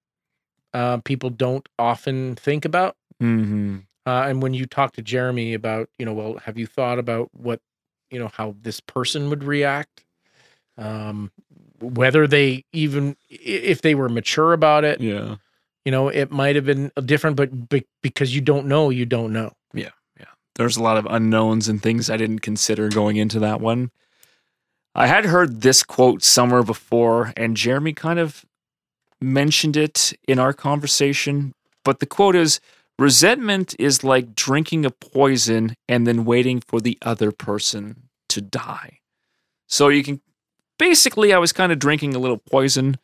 uh, 0.72 0.96
people 1.04 1.30
don't 1.30 1.68
often 1.78 2.34
think 2.34 2.64
about. 2.64 2.96
hmm 3.20 3.78
Uh, 4.06 4.24
and 4.28 4.42
when 4.42 4.52
you 4.54 4.66
talk 4.66 4.92
to 4.94 5.02
Jeremy 5.02 5.54
about, 5.54 5.88
you 5.98 6.04
know, 6.04 6.12
well, 6.12 6.36
have 6.44 6.58
you 6.58 6.66
thought 6.66 6.98
about 6.98 7.30
what, 7.32 7.60
you 8.10 8.18
know, 8.18 8.28
how 8.28 8.54
this 8.62 8.80
person 8.80 9.30
would 9.30 9.44
react? 9.44 10.04
Um, 10.76 11.30
whether 11.80 12.26
they 12.26 12.64
even, 12.72 13.16
if 13.30 13.82
they 13.82 13.94
were 13.94 14.08
mature 14.08 14.52
about 14.52 14.84
it, 14.84 15.00
Yeah. 15.00 15.36
you 15.84 15.92
know, 15.92 16.08
it 16.08 16.30
might 16.30 16.56
have 16.56 16.64
been 16.64 16.90
different, 17.04 17.36
but 17.36 17.68
be- 17.68 17.86
because 18.02 18.34
you 18.34 18.40
don't 18.40 18.66
know, 18.66 18.90
you 18.90 19.06
don't 19.06 19.32
know. 19.32 19.52
Yeah. 19.72 19.90
Yeah. 20.18 20.26
There's 20.56 20.76
a 20.76 20.82
lot 20.82 20.96
of 20.96 21.06
unknowns 21.08 21.68
and 21.68 21.82
things 21.82 22.10
I 22.10 22.16
didn't 22.16 22.40
consider 22.40 22.88
going 22.88 23.16
into 23.16 23.38
that 23.40 23.60
one. 23.60 23.90
I 24.94 25.06
had 25.06 25.24
heard 25.24 25.62
this 25.62 25.82
quote 25.82 26.22
somewhere 26.22 26.62
before, 26.62 27.32
and 27.36 27.56
Jeremy 27.56 27.92
kind 27.94 28.18
of 28.18 28.44
mentioned 29.20 29.76
it 29.76 30.12
in 30.28 30.38
our 30.38 30.52
conversation. 30.52 31.54
But 31.84 31.98
the 32.00 32.06
quote 32.06 32.36
is 32.36 32.60
resentment 32.98 33.74
is 33.78 34.04
like 34.04 34.34
drinking 34.34 34.84
a 34.84 34.90
poison 34.90 35.74
and 35.88 36.06
then 36.06 36.24
waiting 36.24 36.60
for 36.60 36.80
the 36.80 36.98
other 37.02 37.32
person 37.32 38.08
to 38.28 38.40
die. 38.40 39.00
So 39.66 39.88
you 39.88 40.02
can 40.02 40.20
basically, 40.78 41.32
I 41.32 41.38
was 41.38 41.52
kind 41.52 41.72
of 41.72 41.78
drinking 41.78 42.14
a 42.14 42.18
little 42.18 42.38
poison 42.38 42.96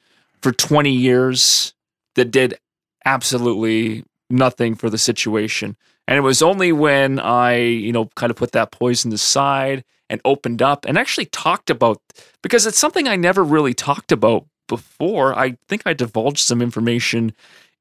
for 0.42 0.52
20 0.52 0.90
years 0.90 1.74
that 2.14 2.30
did 2.30 2.58
absolutely 3.04 4.04
nothing 4.28 4.74
for 4.74 4.90
the 4.90 4.98
situation. 4.98 5.76
And 6.06 6.16
it 6.16 6.22
was 6.22 6.42
only 6.42 6.72
when 6.72 7.18
I, 7.18 7.56
you 7.56 7.92
know, 7.92 8.06
kind 8.16 8.30
of 8.30 8.36
put 8.36 8.52
that 8.52 8.72
poison 8.72 9.12
aside 9.12 9.84
and 10.08 10.20
opened 10.24 10.60
up 10.60 10.84
and 10.84 10.98
actually 10.98 11.26
talked 11.26 11.70
about 11.70 12.00
because 12.42 12.66
it's 12.66 12.78
something 12.78 13.06
I 13.06 13.16
never 13.16 13.44
really 13.44 13.74
talked 13.74 14.10
about 14.10 14.46
before. 14.66 15.38
I 15.38 15.56
think 15.68 15.82
I 15.86 15.92
divulged 15.92 16.40
some 16.40 16.60
information 16.60 17.32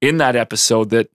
in 0.02 0.18
that 0.18 0.36
episode 0.36 0.92
that 0.92 1.10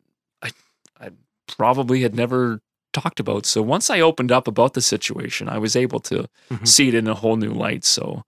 probably 1.46 2.02
had 2.02 2.14
never 2.14 2.60
talked 2.92 3.18
about. 3.20 3.44
So 3.46 3.60
once 3.62 3.90
I 3.90 4.00
opened 4.00 4.30
up 4.32 4.46
about 4.46 4.74
the 4.74 4.80
situation, 4.80 5.48
I 5.48 5.58
was 5.58 5.74
able 5.76 6.00
to 6.00 6.28
Mhm. 6.50 6.66
see 6.68 6.88
it 6.88 6.94
in 6.94 7.06
a 7.08 7.14
whole 7.14 7.36
new 7.36 7.52
light. 7.52 7.84
So 7.84 8.24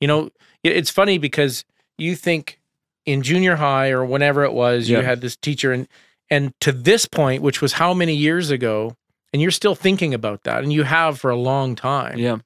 You 0.00 0.08
know, 0.08 0.30
it's 0.64 0.90
funny 0.90 1.16
because 1.16 1.64
you 1.96 2.16
think 2.16 2.58
in 3.06 3.22
junior 3.22 3.54
high 3.56 3.90
or 3.90 4.04
whenever 4.04 4.42
it 4.44 4.52
was, 4.52 4.88
you 4.88 4.96
had 5.04 5.20
this 5.20 5.36
teacher, 5.36 5.70
and 5.72 5.86
and 6.28 6.52
to 6.60 6.72
this 6.72 7.06
point, 7.06 7.40
which 7.42 7.60
was 7.62 7.74
how 7.74 7.94
many 7.94 8.14
years 8.14 8.50
ago, 8.50 8.96
and 9.32 9.40
you're 9.40 9.52
still 9.52 9.74
thinking 9.76 10.12
about 10.12 10.42
that, 10.42 10.62
and 10.64 10.72
you 10.72 10.82
have 10.82 11.20
for 11.20 11.30
a 11.30 11.36
long 11.36 11.76
time. 11.76 12.18
yeah, 12.18 12.38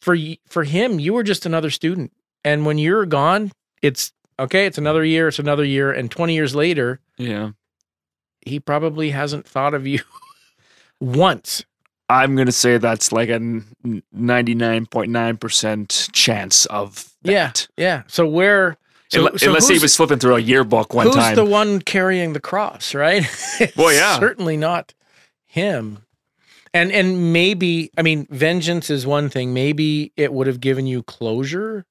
For 0.00 0.16
for 0.48 0.64
him, 0.64 0.98
you 0.98 1.12
were 1.12 1.22
just 1.22 1.44
another 1.44 1.68
student, 1.70 2.12
and 2.42 2.64
when 2.64 2.78
you're 2.78 3.04
gone, 3.06 3.52
it's 3.82 4.12
okay. 4.38 4.64
It's 4.64 4.78
another 4.78 5.04
year. 5.04 5.28
It's 5.28 5.38
another 5.38 5.64
year, 5.64 5.92
and 5.92 6.10
20 6.10 6.32
years 6.34 6.54
later, 6.54 7.00
yeah. 7.18 7.50
He 8.44 8.60
probably 8.60 9.10
hasn't 9.10 9.46
thought 9.46 9.74
of 9.74 9.86
you 9.86 10.00
once. 11.00 11.64
I'm 12.08 12.34
gonna 12.34 12.50
say 12.52 12.78
that's 12.78 13.12
like 13.12 13.28
a 13.28 13.60
ninety 14.12 14.54
nine 14.54 14.86
point 14.86 15.10
nine 15.12 15.36
percent 15.36 16.08
chance 16.12 16.66
of 16.66 17.08
Yeah, 17.22 17.46
that. 17.48 17.68
yeah. 17.76 18.02
So 18.08 18.26
where? 18.26 18.76
So, 19.10 19.26
Unle- 19.26 19.38
so 19.40 19.46
Unless 19.48 19.68
he 19.68 19.78
was 19.78 19.96
flipping 19.96 20.18
through 20.18 20.36
a 20.36 20.40
yearbook 20.40 20.92
one 20.94 21.06
who's 21.06 21.14
time. 21.16 21.34
the 21.36 21.44
one 21.44 21.80
carrying 21.80 22.32
the 22.32 22.40
cross, 22.40 22.94
right? 22.94 23.24
Well, 23.76 23.92
yeah. 23.92 24.18
certainly 24.18 24.56
not 24.56 24.94
him. 25.46 25.98
And 26.74 26.90
and 26.92 27.32
maybe 27.32 27.90
I 27.96 28.02
mean, 28.02 28.26
vengeance 28.30 28.90
is 28.90 29.06
one 29.06 29.28
thing. 29.28 29.52
Maybe 29.54 30.12
it 30.16 30.32
would 30.32 30.46
have 30.48 30.60
given 30.60 30.86
you 30.86 31.02
closure, 31.04 31.84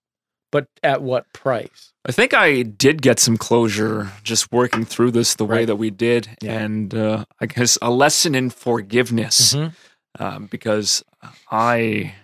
but 0.52 0.68
at 0.84 1.02
what 1.02 1.32
price? 1.34 1.94
I 2.10 2.12
think 2.12 2.34
I 2.34 2.64
did 2.64 3.04
get 3.04 3.20
some 3.20 3.38
closure 3.38 4.12
just 4.24 4.52
working 4.52 4.84
through 4.84 5.12
this 5.12 5.36
the 5.36 5.46
way 5.46 5.64
that 5.66 5.76
we 5.76 5.92
did, 5.92 6.28
Yeah. 6.42 6.60
and 6.60 6.92
uh, 6.96 7.26
I 7.40 7.46
guess 7.46 7.78
a 7.84 7.92
lesson 7.92 8.34
in 8.34 8.50
forgiveness 8.50 9.54
Mhm. 9.54 9.74
um, 10.18 10.46
because 10.48 11.04
I, 11.52 12.16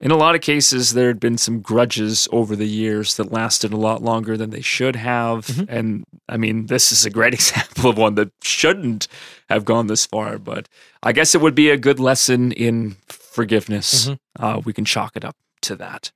in 0.00 0.10
a 0.10 0.16
lot 0.16 0.34
of 0.34 0.40
cases, 0.40 0.94
there 0.94 1.06
had 1.06 1.20
been 1.20 1.38
some 1.38 1.60
grudges 1.60 2.26
over 2.32 2.56
the 2.56 2.66
years 2.66 3.14
that 3.18 3.30
lasted 3.30 3.72
a 3.72 3.76
lot 3.76 4.02
longer 4.02 4.36
than 4.36 4.50
they 4.50 4.62
should 4.62 4.96
have, 4.96 5.46
Mhm. 5.46 5.66
and 5.68 6.04
I 6.28 6.36
mean, 6.36 6.66
this 6.66 6.90
is 6.90 7.04
a 7.06 7.10
great 7.10 7.34
example 7.40 7.88
of 7.88 7.96
one 7.98 8.16
that 8.16 8.32
shouldn't 8.42 9.06
have 9.48 9.64
gone 9.64 9.86
this 9.86 10.06
far, 10.06 10.38
but 10.38 10.68
I 11.04 11.12
guess 11.12 11.36
it 11.36 11.40
would 11.40 11.54
be 11.54 11.70
a 11.70 11.76
good 11.76 12.00
lesson 12.00 12.50
in 12.50 12.96
forgiveness. 13.08 14.08
Mhm. 14.08 14.18
Uh, 14.40 14.60
we 14.64 14.72
can 14.72 14.84
chalk 14.84 15.12
it 15.16 15.24
up 15.24 15.36
to 15.62 15.76
that. 15.76 16.10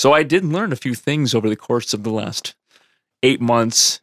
So 0.00 0.14
I 0.14 0.22
did 0.22 0.46
learn 0.46 0.72
a 0.72 0.76
few 0.76 0.94
things 0.94 1.34
over 1.34 1.46
the 1.46 1.56
course 1.56 1.92
of 1.92 2.04
the 2.04 2.10
last 2.10 2.54
eight 3.22 3.38
months. 3.38 4.00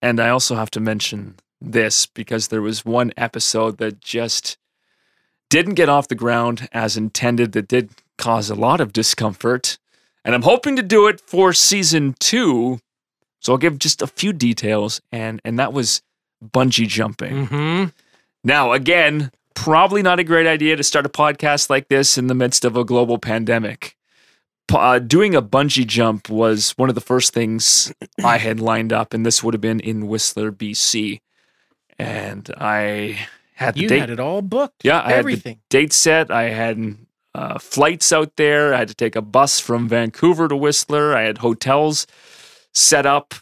And 0.00 0.20
I 0.20 0.28
also 0.28 0.54
have 0.54 0.70
to 0.70 0.78
mention 0.78 1.40
this 1.60 2.06
because 2.06 2.46
there 2.46 2.62
was 2.62 2.84
one 2.84 3.12
episode 3.16 3.78
that 3.78 4.00
just 4.00 4.58
didn't 5.48 5.74
get 5.74 5.88
off 5.88 6.06
the 6.06 6.14
ground 6.14 6.68
as 6.70 6.96
intended, 6.96 7.50
that 7.50 7.66
did 7.66 7.90
cause 8.16 8.48
a 8.48 8.54
lot 8.54 8.80
of 8.80 8.92
discomfort. 8.92 9.76
And 10.24 10.36
I'm 10.36 10.42
hoping 10.42 10.76
to 10.76 10.84
do 10.84 11.08
it 11.08 11.20
for 11.20 11.52
season 11.52 12.14
two. 12.20 12.78
So 13.40 13.54
I'll 13.54 13.58
give 13.58 13.76
just 13.76 14.02
a 14.02 14.06
few 14.06 14.32
details. 14.32 15.00
And, 15.10 15.40
and 15.44 15.58
that 15.58 15.72
was 15.72 16.00
bungee 16.40 16.86
jumping. 16.86 17.48
Mm-hmm. 17.48 17.84
Now, 18.44 18.70
again, 18.70 19.32
probably 19.56 20.02
not 20.02 20.20
a 20.20 20.24
great 20.24 20.46
idea 20.46 20.76
to 20.76 20.84
start 20.84 21.06
a 21.06 21.08
podcast 21.08 21.68
like 21.68 21.88
this 21.88 22.16
in 22.16 22.28
the 22.28 22.36
midst 22.36 22.64
of 22.64 22.76
a 22.76 22.84
global 22.84 23.18
pandemic. 23.18 23.96
Uh, 24.72 24.98
doing 24.98 25.34
a 25.34 25.42
bungee 25.42 25.86
jump 25.86 26.28
was 26.28 26.72
one 26.72 26.88
of 26.88 26.94
the 26.94 27.00
first 27.00 27.32
things 27.32 27.92
I 28.24 28.38
had 28.38 28.60
lined 28.60 28.92
up, 28.92 29.12
and 29.14 29.24
this 29.26 29.42
would 29.42 29.54
have 29.54 29.60
been 29.60 29.80
in 29.80 30.06
Whistler, 30.08 30.50
BC. 30.52 31.20
And 31.98 32.48
I 32.58 33.18
had 33.54 33.74
the 33.74 33.80
You 33.82 33.88
date, 33.88 34.00
had 34.00 34.10
it 34.10 34.20
all 34.20 34.42
booked. 34.42 34.84
Yeah, 34.84 35.00
I 35.00 35.02
had 35.02 35.10
the- 35.12 35.16
everything. 35.18 35.60
date 35.68 35.92
set. 35.92 36.30
I 36.30 36.44
had 36.50 36.96
uh, 37.34 37.58
flights 37.58 38.12
out 38.12 38.36
there. 38.36 38.72
I 38.74 38.78
had 38.78 38.88
to 38.88 38.94
take 38.94 39.16
a 39.16 39.22
bus 39.22 39.60
from 39.60 39.88
Vancouver 39.88 40.48
to 40.48 40.56
Whistler. 40.56 41.14
I 41.14 41.22
had 41.22 41.38
hotels 41.38 42.06
set 42.72 43.06
up. 43.06 43.34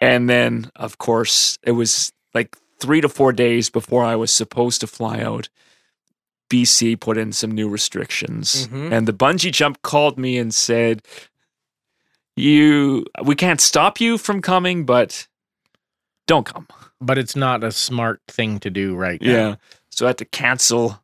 And 0.00 0.30
then, 0.30 0.70
of 0.76 0.96
course, 0.98 1.58
it 1.62 1.72
was 1.72 2.10
like 2.32 2.56
three 2.78 3.00
to 3.02 3.08
four 3.08 3.32
days 3.32 3.68
before 3.68 4.04
I 4.04 4.16
was 4.16 4.32
supposed 4.32 4.80
to 4.80 4.86
fly 4.86 5.20
out. 5.20 5.48
BC 6.50 7.00
put 7.00 7.16
in 7.16 7.32
some 7.32 7.50
new 7.52 7.68
restrictions. 7.68 8.66
Mhm. 8.68 8.92
And 8.92 9.08
the 9.08 9.12
bungee 9.14 9.52
jump 9.52 9.80
called 9.82 10.18
me 10.18 10.36
and 10.36 10.52
said, 10.52 11.00
You, 12.36 13.04
we 13.24 13.34
can't 13.34 13.60
stop 13.60 14.00
you 14.00 14.16
from 14.18 14.40
coming, 14.42 14.84
but 14.84 15.26
don't 16.26 16.46
come. 16.46 16.66
but 17.00 17.16
it's 17.18 17.34
not 17.34 17.64
a 17.64 17.72
smart 17.72 18.20
thing 18.28 18.58
to 18.60 18.68
do 18.70 18.94
right 18.94 19.20
now. 19.22 19.30
Yeah. 19.30 19.54
So 19.90 20.04
I 20.06 20.10
had 20.10 20.18
to 20.18 20.24
cancel 20.26 21.00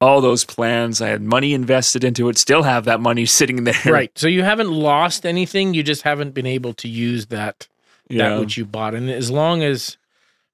all 0.00 0.20
those 0.20 0.44
plans. 0.44 1.02
I 1.02 1.08
had 1.08 1.20
money 1.22 1.52
invested 1.54 2.04
into 2.04 2.28
it, 2.28 2.38
still 2.38 2.62
have 2.62 2.84
that 2.84 3.00
money 3.00 3.26
sitting 3.38 3.64
there. 3.64 3.74
Right. 3.84 4.16
So 4.16 4.28
you 4.28 4.42
haven't 4.44 4.70
lost 4.70 5.26
anything. 5.26 5.74
You 5.74 5.82
just 5.82 6.02
haven't 6.02 6.34
been 6.34 6.46
able 6.46 6.72
to 6.74 6.88
use 6.88 7.26
that 7.26 7.66
Yeah. 8.08 8.30
that 8.30 8.40
which 8.40 8.56
you 8.56 8.64
bought. 8.64 8.94
And 8.94 9.10
as 9.10 9.30
long 9.30 9.62
as 9.62 9.96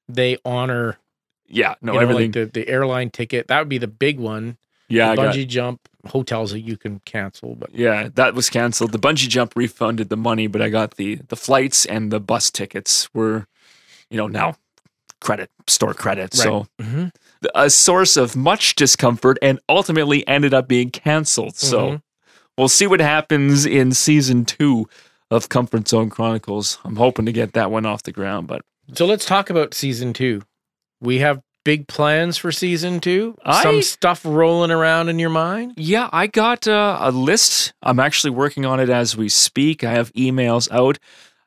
they 0.08 0.38
honor 0.44 0.98
yeah. 1.46 1.74
No, 1.82 1.92
you 1.92 1.98
know, 1.98 2.02
everything. 2.02 2.32
like 2.32 2.52
the, 2.52 2.60
the 2.60 2.68
airline 2.68 3.10
ticket, 3.10 3.48
that 3.48 3.58
would 3.58 3.68
be 3.68 3.78
the 3.78 3.86
big 3.88 4.18
one. 4.18 4.56
yeah. 4.88 5.10
I 5.10 5.16
the 5.16 5.22
got, 5.22 5.34
bungee 5.34 5.46
jump, 5.48 5.80
hotels 6.06 6.50
that 6.52 6.60
you 6.60 6.76
can 6.76 7.00
cancel. 7.00 7.54
But 7.54 7.74
yeah. 7.74 8.08
That 8.14 8.34
was 8.34 8.50
canceled. 8.50 8.92
The 8.92 8.98
bungee 8.98 9.28
jump 9.28 9.54
refunded 9.56 10.08
the 10.08 10.16
money, 10.16 10.46
but 10.46 10.60
I 10.62 10.68
got 10.68 10.96
the, 10.96 11.16
the 11.28 11.36
flights 11.36 11.84
and 11.86 12.10
the 12.10 12.20
bus 12.20 12.50
tickets 12.50 13.08
were, 13.14 13.46
you 14.10 14.16
know, 14.16 14.26
now 14.26 14.56
credit, 15.20 15.50
store 15.66 15.94
credit. 15.94 16.34
So 16.34 16.66
Mhm. 16.80 17.10
a 17.54 17.70
source 17.70 18.16
of 18.18 18.36
much 18.36 18.74
discomfort 18.74 19.38
and 19.40 19.58
ultimately 19.68 20.26
ended 20.28 20.52
up 20.52 20.68
being 20.68 20.90
canceled. 20.90 21.56
So 21.56 21.78
Mhm. 21.92 22.02
we'll 22.58 22.68
see 22.68 22.86
what 22.86 23.00
happens 23.00 23.64
in 23.64 23.92
season 23.92 24.44
two 24.44 24.86
of 25.30 25.48
Comfort 25.48 25.88
Zone 25.88 26.10
Chronicles. 26.10 26.78
I'm 26.84 26.96
hoping 26.96 27.24
to 27.24 27.32
get 27.32 27.54
that 27.54 27.70
one 27.70 27.86
off 27.86 28.02
the 28.02 28.12
ground, 28.12 28.46
but 28.48 28.62
so 28.92 29.06
let's 29.06 29.24
talk 29.24 29.48
about 29.48 29.72
season 29.72 30.12
two. 30.12 30.42
We 31.04 31.18
have 31.18 31.40
big 31.64 31.86
plans 31.86 32.36
for 32.36 32.50
season 32.52 33.00
two? 33.00 33.36
I- 33.44 33.62
Some 33.62 33.82
stuff 33.82 34.22
rolling 34.24 34.70
around 34.70 35.08
in 35.08 35.18
your 35.18 35.30
mind? 35.30 35.74
Yeah, 35.76 36.08
I 36.12 36.26
got 36.26 36.66
uh, 36.66 36.98
a 37.00 37.10
list. 37.10 37.72
I'm 37.82 38.00
actually 38.00 38.30
working 38.30 38.64
on 38.66 38.80
it 38.80 38.90
as 38.90 39.16
we 39.16 39.28
speak. 39.28 39.84
I 39.84 39.92
have 39.92 40.12
emails 40.14 40.70
out. 40.70 40.98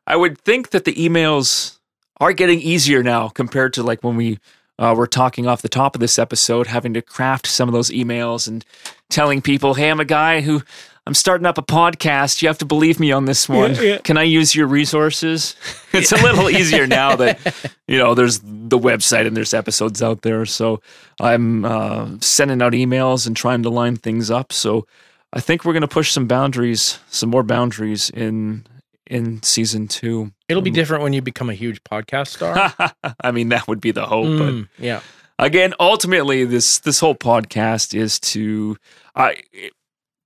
I 0.05 0.15
would 0.15 0.37
think 0.39 0.69
that 0.69 0.85
the 0.85 0.93
emails 0.95 1.77
are 2.19 2.33
getting 2.33 2.61
easier 2.61 3.03
now 3.03 3.29
compared 3.29 3.73
to 3.73 3.83
like 3.83 4.03
when 4.03 4.15
we 4.15 4.39
uh, 4.79 4.93
were 4.97 5.07
talking 5.07 5.47
off 5.47 5.61
the 5.61 5.69
top 5.69 5.95
of 5.95 5.99
this 6.01 6.17
episode, 6.19 6.67
having 6.67 6.93
to 6.93 7.01
craft 7.01 7.47
some 7.47 7.67
of 7.67 7.73
those 7.73 7.89
emails 7.89 8.47
and 8.47 8.63
telling 9.09 9.41
people, 9.41 9.73
"Hey, 9.73 9.89
I'm 9.89 9.99
a 9.99 10.05
guy 10.05 10.41
who 10.41 10.61
I'm 11.07 11.13
starting 11.13 11.45
up 11.47 11.57
a 11.57 11.61
podcast. 11.63 12.41
You 12.41 12.49
have 12.49 12.57
to 12.59 12.65
believe 12.65 12.99
me 12.99 13.11
on 13.11 13.25
this 13.25 13.47
one. 13.47 13.73
Yeah, 13.75 13.81
yeah. 13.81 13.97
Can 13.99 14.17
I 14.17 14.23
use 14.23 14.53
your 14.55 14.67
resources?" 14.67 15.55
it's 15.93 16.11
a 16.11 16.21
little 16.21 16.49
easier 16.49 16.85
now 16.85 17.15
that 17.15 17.39
you 17.87 17.97
know 17.97 18.13
there's 18.13 18.39
the 18.43 18.77
website 18.77 19.25
and 19.25 19.35
there's 19.35 19.53
episodes 19.53 20.03
out 20.03 20.21
there. 20.21 20.45
So 20.45 20.81
I'm 21.19 21.65
uh, 21.65 22.09
sending 22.19 22.61
out 22.61 22.73
emails 22.73 23.25
and 23.25 23.35
trying 23.35 23.63
to 23.63 23.69
line 23.69 23.95
things 23.95 24.29
up. 24.29 24.51
So 24.53 24.85
I 25.33 25.39
think 25.39 25.63
we're 25.65 25.73
going 25.73 25.81
to 25.81 25.87
push 25.87 26.11
some 26.11 26.27
boundaries, 26.27 26.99
some 27.09 27.29
more 27.29 27.43
boundaries 27.43 28.09
in 28.09 28.65
in 29.09 29.41
season 29.43 29.87
two. 29.87 30.31
It'll 30.49 30.61
be 30.61 30.71
different 30.71 31.03
when 31.03 31.13
you 31.13 31.21
become 31.21 31.49
a 31.49 31.53
huge 31.53 31.81
podcast 31.85 32.27
star. 32.27 32.73
I 33.21 33.31
mean, 33.31 33.49
that 33.49 33.67
would 33.67 33.79
be 33.79 33.91
the 33.91 34.05
hope, 34.05 34.25
but 34.37 34.53
Mm, 34.53 34.67
yeah. 34.77 34.99
again, 35.39 35.73
ultimately, 35.79 36.43
this 36.43 36.79
this 36.79 36.99
whole 36.99 37.15
podcast 37.15 37.93
is 37.97 38.19
to 38.19 38.75
I. 39.15 39.37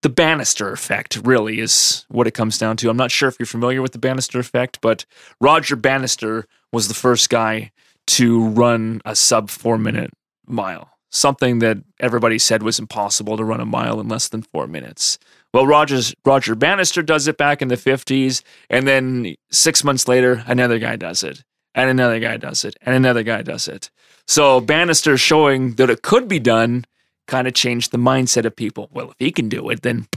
the 0.01 0.09
Bannister 0.09 0.71
effect 0.71 1.19
really 1.23 1.59
is 1.59 2.05
what 2.09 2.27
it 2.27 2.33
comes 2.33 2.57
down 2.57 2.77
to. 2.77 2.89
I'm 2.89 2.97
not 2.97 3.11
sure 3.11 3.29
if 3.29 3.37
you're 3.39 3.45
familiar 3.45 3.81
with 3.81 3.91
the 3.91 3.99
Bannister 3.99 4.39
effect, 4.39 4.79
but 4.81 5.05
Roger 5.39 5.75
Bannister 5.75 6.45
was 6.71 6.87
the 6.87 6.93
first 6.93 7.29
guy 7.29 7.71
to 8.07 8.43
run 8.47 9.01
a 9.05 9.15
sub 9.15 9.49
four 9.49 9.77
minute 9.77 10.11
mile, 10.47 10.89
something 11.11 11.59
that 11.59 11.77
everybody 11.99 12.39
said 12.39 12.63
was 12.63 12.79
impossible 12.79 13.37
to 13.37 13.43
run 13.43 13.61
a 13.61 13.65
mile 13.65 13.99
in 13.99 14.07
less 14.07 14.27
than 14.27 14.41
four 14.41 14.67
minutes. 14.67 15.19
Well, 15.53 15.67
Rogers, 15.67 16.15
Roger 16.25 16.55
Bannister 16.55 17.03
does 17.03 17.27
it 17.27 17.37
back 17.37 17.61
in 17.61 17.67
the 17.67 17.75
50s, 17.75 18.41
and 18.69 18.87
then 18.87 19.35
six 19.51 19.83
months 19.83 20.07
later, 20.07 20.43
another 20.47 20.79
guy 20.79 20.95
does 20.95 21.23
it, 21.23 21.43
and 21.75 21.89
another 21.89 22.19
guy 22.19 22.37
does 22.37 22.65
it, 22.65 22.75
and 22.81 22.95
another 22.95 23.23
guy 23.23 23.41
does 23.43 23.67
it. 23.67 23.91
So 24.27 24.61
Bannister 24.61 25.17
showing 25.17 25.75
that 25.75 25.89
it 25.89 26.01
could 26.01 26.27
be 26.27 26.39
done 26.39 26.85
kind 27.31 27.47
of 27.47 27.53
changed 27.53 27.91
the 27.91 27.97
mindset 27.97 28.45
of 28.45 28.55
people. 28.55 28.89
Well, 28.91 29.11
if 29.11 29.15
he 29.17 29.31
can 29.31 29.47
do 29.47 29.69
it, 29.69 29.81
then 29.81 30.07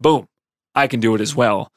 boom, 0.00 0.26
I 0.74 0.88
can 0.88 0.98
do 0.98 1.14
it 1.14 1.20
as 1.20 1.34
well. 1.34 1.70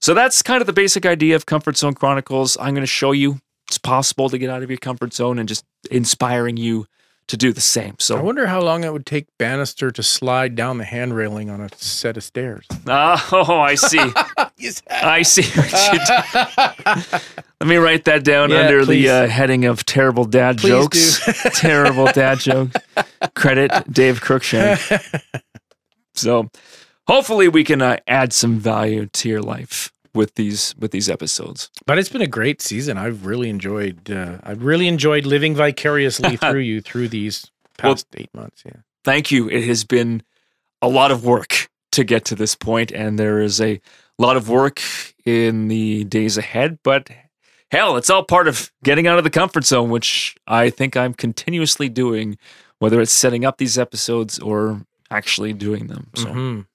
So 0.00 0.14
that's 0.14 0.42
kind 0.42 0.60
of 0.60 0.66
the 0.66 0.72
basic 0.72 1.06
idea 1.06 1.36
of 1.36 1.46
Comfort 1.46 1.76
Zone 1.76 1.94
Chronicles. 1.94 2.56
I'm 2.58 2.74
going 2.74 2.82
to 2.82 2.86
show 2.86 3.12
you 3.12 3.38
it's 3.68 3.78
possible 3.78 4.28
to 4.28 4.36
get 4.38 4.50
out 4.50 4.62
of 4.62 4.70
your 4.70 4.78
comfort 4.78 5.14
zone 5.14 5.38
and 5.38 5.48
just 5.48 5.64
inspiring 5.90 6.56
you 6.56 6.86
to 7.28 7.36
do 7.36 7.52
the 7.52 7.60
same. 7.60 7.94
So 8.00 8.18
I 8.18 8.20
wonder 8.20 8.46
how 8.46 8.60
long 8.60 8.84
it 8.84 8.92
would 8.92 9.06
take 9.06 9.26
Bannister 9.38 9.90
to 9.92 10.02
slide 10.02 10.54
down 10.56 10.78
the 10.78 10.84
hand 10.84 11.14
railing 11.14 11.48
on 11.48 11.60
a 11.60 11.68
set 11.76 12.16
of 12.16 12.24
stairs. 12.24 12.66
Oh, 12.86 13.60
I 13.60 13.76
see. 13.76 13.98
I 14.90 15.22
see 15.22 15.42
what 15.58 15.72
you 15.92 17.12
did. 17.14 17.22
Let 17.62 17.68
me 17.68 17.76
write 17.76 18.06
that 18.06 18.24
down 18.24 18.50
Yeah, 18.50 18.62
under 18.62 18.84
please. 18.84 19.04
the 19.04 19.08
uh, 19.10 19.28
heading 19.28 19.66
of 19.66 19.86
terrible 19.86 20.24
dad 20.24 20.58
Please 20.58 20.70
jokes. 21.20 21.20
terrible 21.60 22.06
dad 22.06 22.40
jokes. 22.40 22.74
Credit 23.36 23.70
Dave 23.88 24.20
Crookshank. 24.20 24.80
so, 26.14 26.50
hopefully, 27.06 27.46
we 27.46 27.62
can 27.62 27.80
uh, 27.80 27.98
add 28.08 28.32
some 28.32 28.58
value 28.58 29.06
to 29.06 29.28
your 29.28 29.42
life 29.42 29.92
with 30.12 30.34
these 30.34 30.74
with 30.76 30.90
these 30.90 31.08
episodes. 31.08 31.70
But 31.86 31.98
it's 31.98 32.08
been 32.08 32.20
a 32.20 32.26
great 32.26 32.60
season. 32.60 32.98
I've 32.98 33.26
really 33.26 33.48
enjoyed. 33.48 34.10
Uh, 34.10 34.38
I've 34.42 34.64
really 34.64 34.88
enjoyed 34.88 35.24
living 35.24 35.54
vicariously 35.54 36.36
through 36.38 36.62
you 36.62 36.80
through 36.80 37.10
these 37.10 37.48
past 37.78 38.08
eight 38.14 38.34
months. 38.34 38.64
Yeah. 38.66 38.80
Thank 39.04 39.30
you. 39.30 39.48
It 39.48 39.62
has 39.68 39.84
been 39.84 40.24
a 40.82 40.88
lot 40.88 41.12
of 41.12 41.24
work 41.24 41.70
to 41.92 42.02
get 42.02 42.24
to 42.24 42.34
this 42.34 42.56
point, 42.56 42.90
and 42.90 43.20
there 43.20 43.38
is 43.38 43.60
a 43.60 43.80
lot 44.18 44.36
of 44.36 44.48
work 44.48 44.82
in 45.24 45.68
the 45.68 46.02
days 46.02 46.36
ahead. 46.36 46.80
But 46.82 47.08
hell, 47.72 47.96
it's 47.96 48.10
all 48.10 48.22
part 48.22 48.46
of 48.46 48.70
getting 48.84 49.06
out 49.08 49.18
of 49.18 49.24
the 49.24 49.30
comfort 49.30 49.64
zone, 49.64 49.90
which 49.90 50.36
I 50.46 50.70
think 50.70 50.96
I'm 50.96 51.14
continuously 51.14 51.88
doing, 51.88 52.38
whether 52.78 53.00
it's 53.00 53.10
setting 53.12 53.44
up 53.44 53.58
these 53.58 53.78
episodes 53.78 54.38
or 54.38 54.82
actually 55.10 55.52
doing 55.54 55.88
them. 55.88 56.06
So. 56.14 56.26
Mhm. 56.26 56.66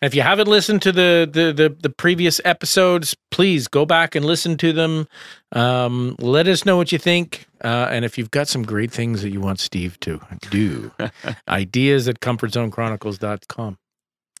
If 0.00 0.14
you 0.14 0.22
haven't 0.22 0.46
listened 0.46 0.80
to 0.82 0.92
the, 0.92 1.28
the 1.28 1.52
the 1.52 1.76
the 1.82 1.90
previous 1.90 2.40
episodes, 2.44 3.16
please 3.32 3.66
go 3.66 3.84
back 3.84 4.14
and 4.14 4.24
listen 4.24 4.56
to 4.58 4.72
them. 4.72 5.08
Um, 5.50 6.14
let 6.20 6.46
us 6.46 6.64
know 6.64 6.76
what 6.76 6.92
you 6.92 6.98
think, 6.98 7.46
uh, 7.64 7.88
and 7.90 8.04
if 8.04 8.16
you've 8.16 8.30
got 8.30 8.46
some 8.46 8.62
great 8.62 8.92
things 8.92 9.22
that 9.22 9.30
you 9.30 9.40
want 9.40 9.58
Steve 9.58 9.98
to 10.00 10.20
do, 10.50 10.92
ideas 11.48 12.06
at 12.06 12.20
comfortzoneChronicles.com. 12.20 13.76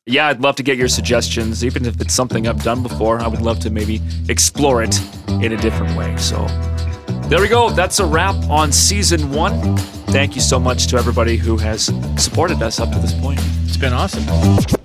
yeah, 0.08 0.28
I'd 0.28 0.40
love 0.40 0.56
to 0.56 0.62
get 0.62 0.78
your 0.78 0.88
suggestions, 0.88 1.64
even 1.64 1.84
if 1.84 2.00
it's 2.00 2.14
something 2.14 2.48
I've 2.48 2.62
done 2.62 2.82
before. 2.82 3.20
I 3.20 3.28
would 3.28 3.42
love 3.42 3.58
to 3.60 3.70
maybe 3.70 4.00
explore 4.28 4.82
it 4.82 4.98
in 5.28 5.52
a 5.52 5.56
different 5.56 5.96
way. 5.96 6.16
So 6.16 6.46
there 7.28 7.40
we 7.40 7.48
go. 7.48 7.70
That's 7.70 8.00
a 8.00 8.06
wrap 8.06 8.36
on 8.48 8.72
season 8.72 9.30
one. 9.30 9.76
Thank 10.08 10.34
you 10.34 10.40
so 10.40 10.58
much 10.58 10.86
to 10.88 10.96
everybody 10.96 11.36
who 11.36 11.58
has 11.58 11.92
supported 12.16 12.62
us 12.62 12.80
up 12.80 12.90
to 12.92 12.98
this 12.98 13.12
point. 13.12 13.40
It's 13.64 13.76
been 13.76 13.92
awesome. 13.92 14.77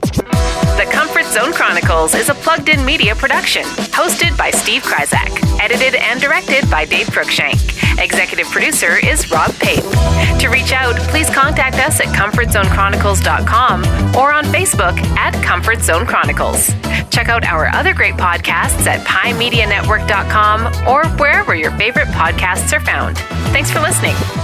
Zone 1.34 1.52
Chronicles 1.52 2.14
is 2.14 2.30
a 2.30 2.36
plugged 2.36 2.70
in 2.70 2.86
media 2.86 3.16
production, 3.16 3.64
hosted 3.64 4.38
by 4.38 4.52
Steve 4.52 4.84
Kryzak, 4.84 5.60
edited 5.60 5.96
and 5.96 6.22
directed 6.22 6.70
by 6.70 6.86
Dave 6.86 7.10
Crookshank. 7.10 7.56
Executive 7.98 8.46
producer 8.52 9.04
is 9.04 9.32
Rob 9.32 9.52
Payton. 9.56 9.90
To 10.38 10.50
reach 10.50 10.72
out, 10.74 10.96
please 11.10 11.32
contact 11.32 11.78
us 11.78 12.00
at 12.00 12.16
comfortzoneChronicles.com 12.16 13.84
or 14.16 14.32
on 14.32 14.44
Facebook 14.44 14.96
at 15.18 15.34
Comfort 15.44 15.82
Zone 15.82 16.06
Chronicles. 16.06 16.68
Check 17.10 17.30
out 17.30 17.44
our 17.46 17.68
other 17.70 17.96
great 17.96 18.14
podcasts 18.14 18.86
at 18.86 19.04
PieMediaNetwork.com 19.08 20.88
or 20.88 21.08
wherever 21.18 21.56
your 21.56 21.72
favorite 21.72 22.10
podcasts 22.10 22.78
are 22.78 22.80
found. 22.80 23.18
Thanks 23.52 23.72
for 23.72 23.80
listening. 23.80 24.43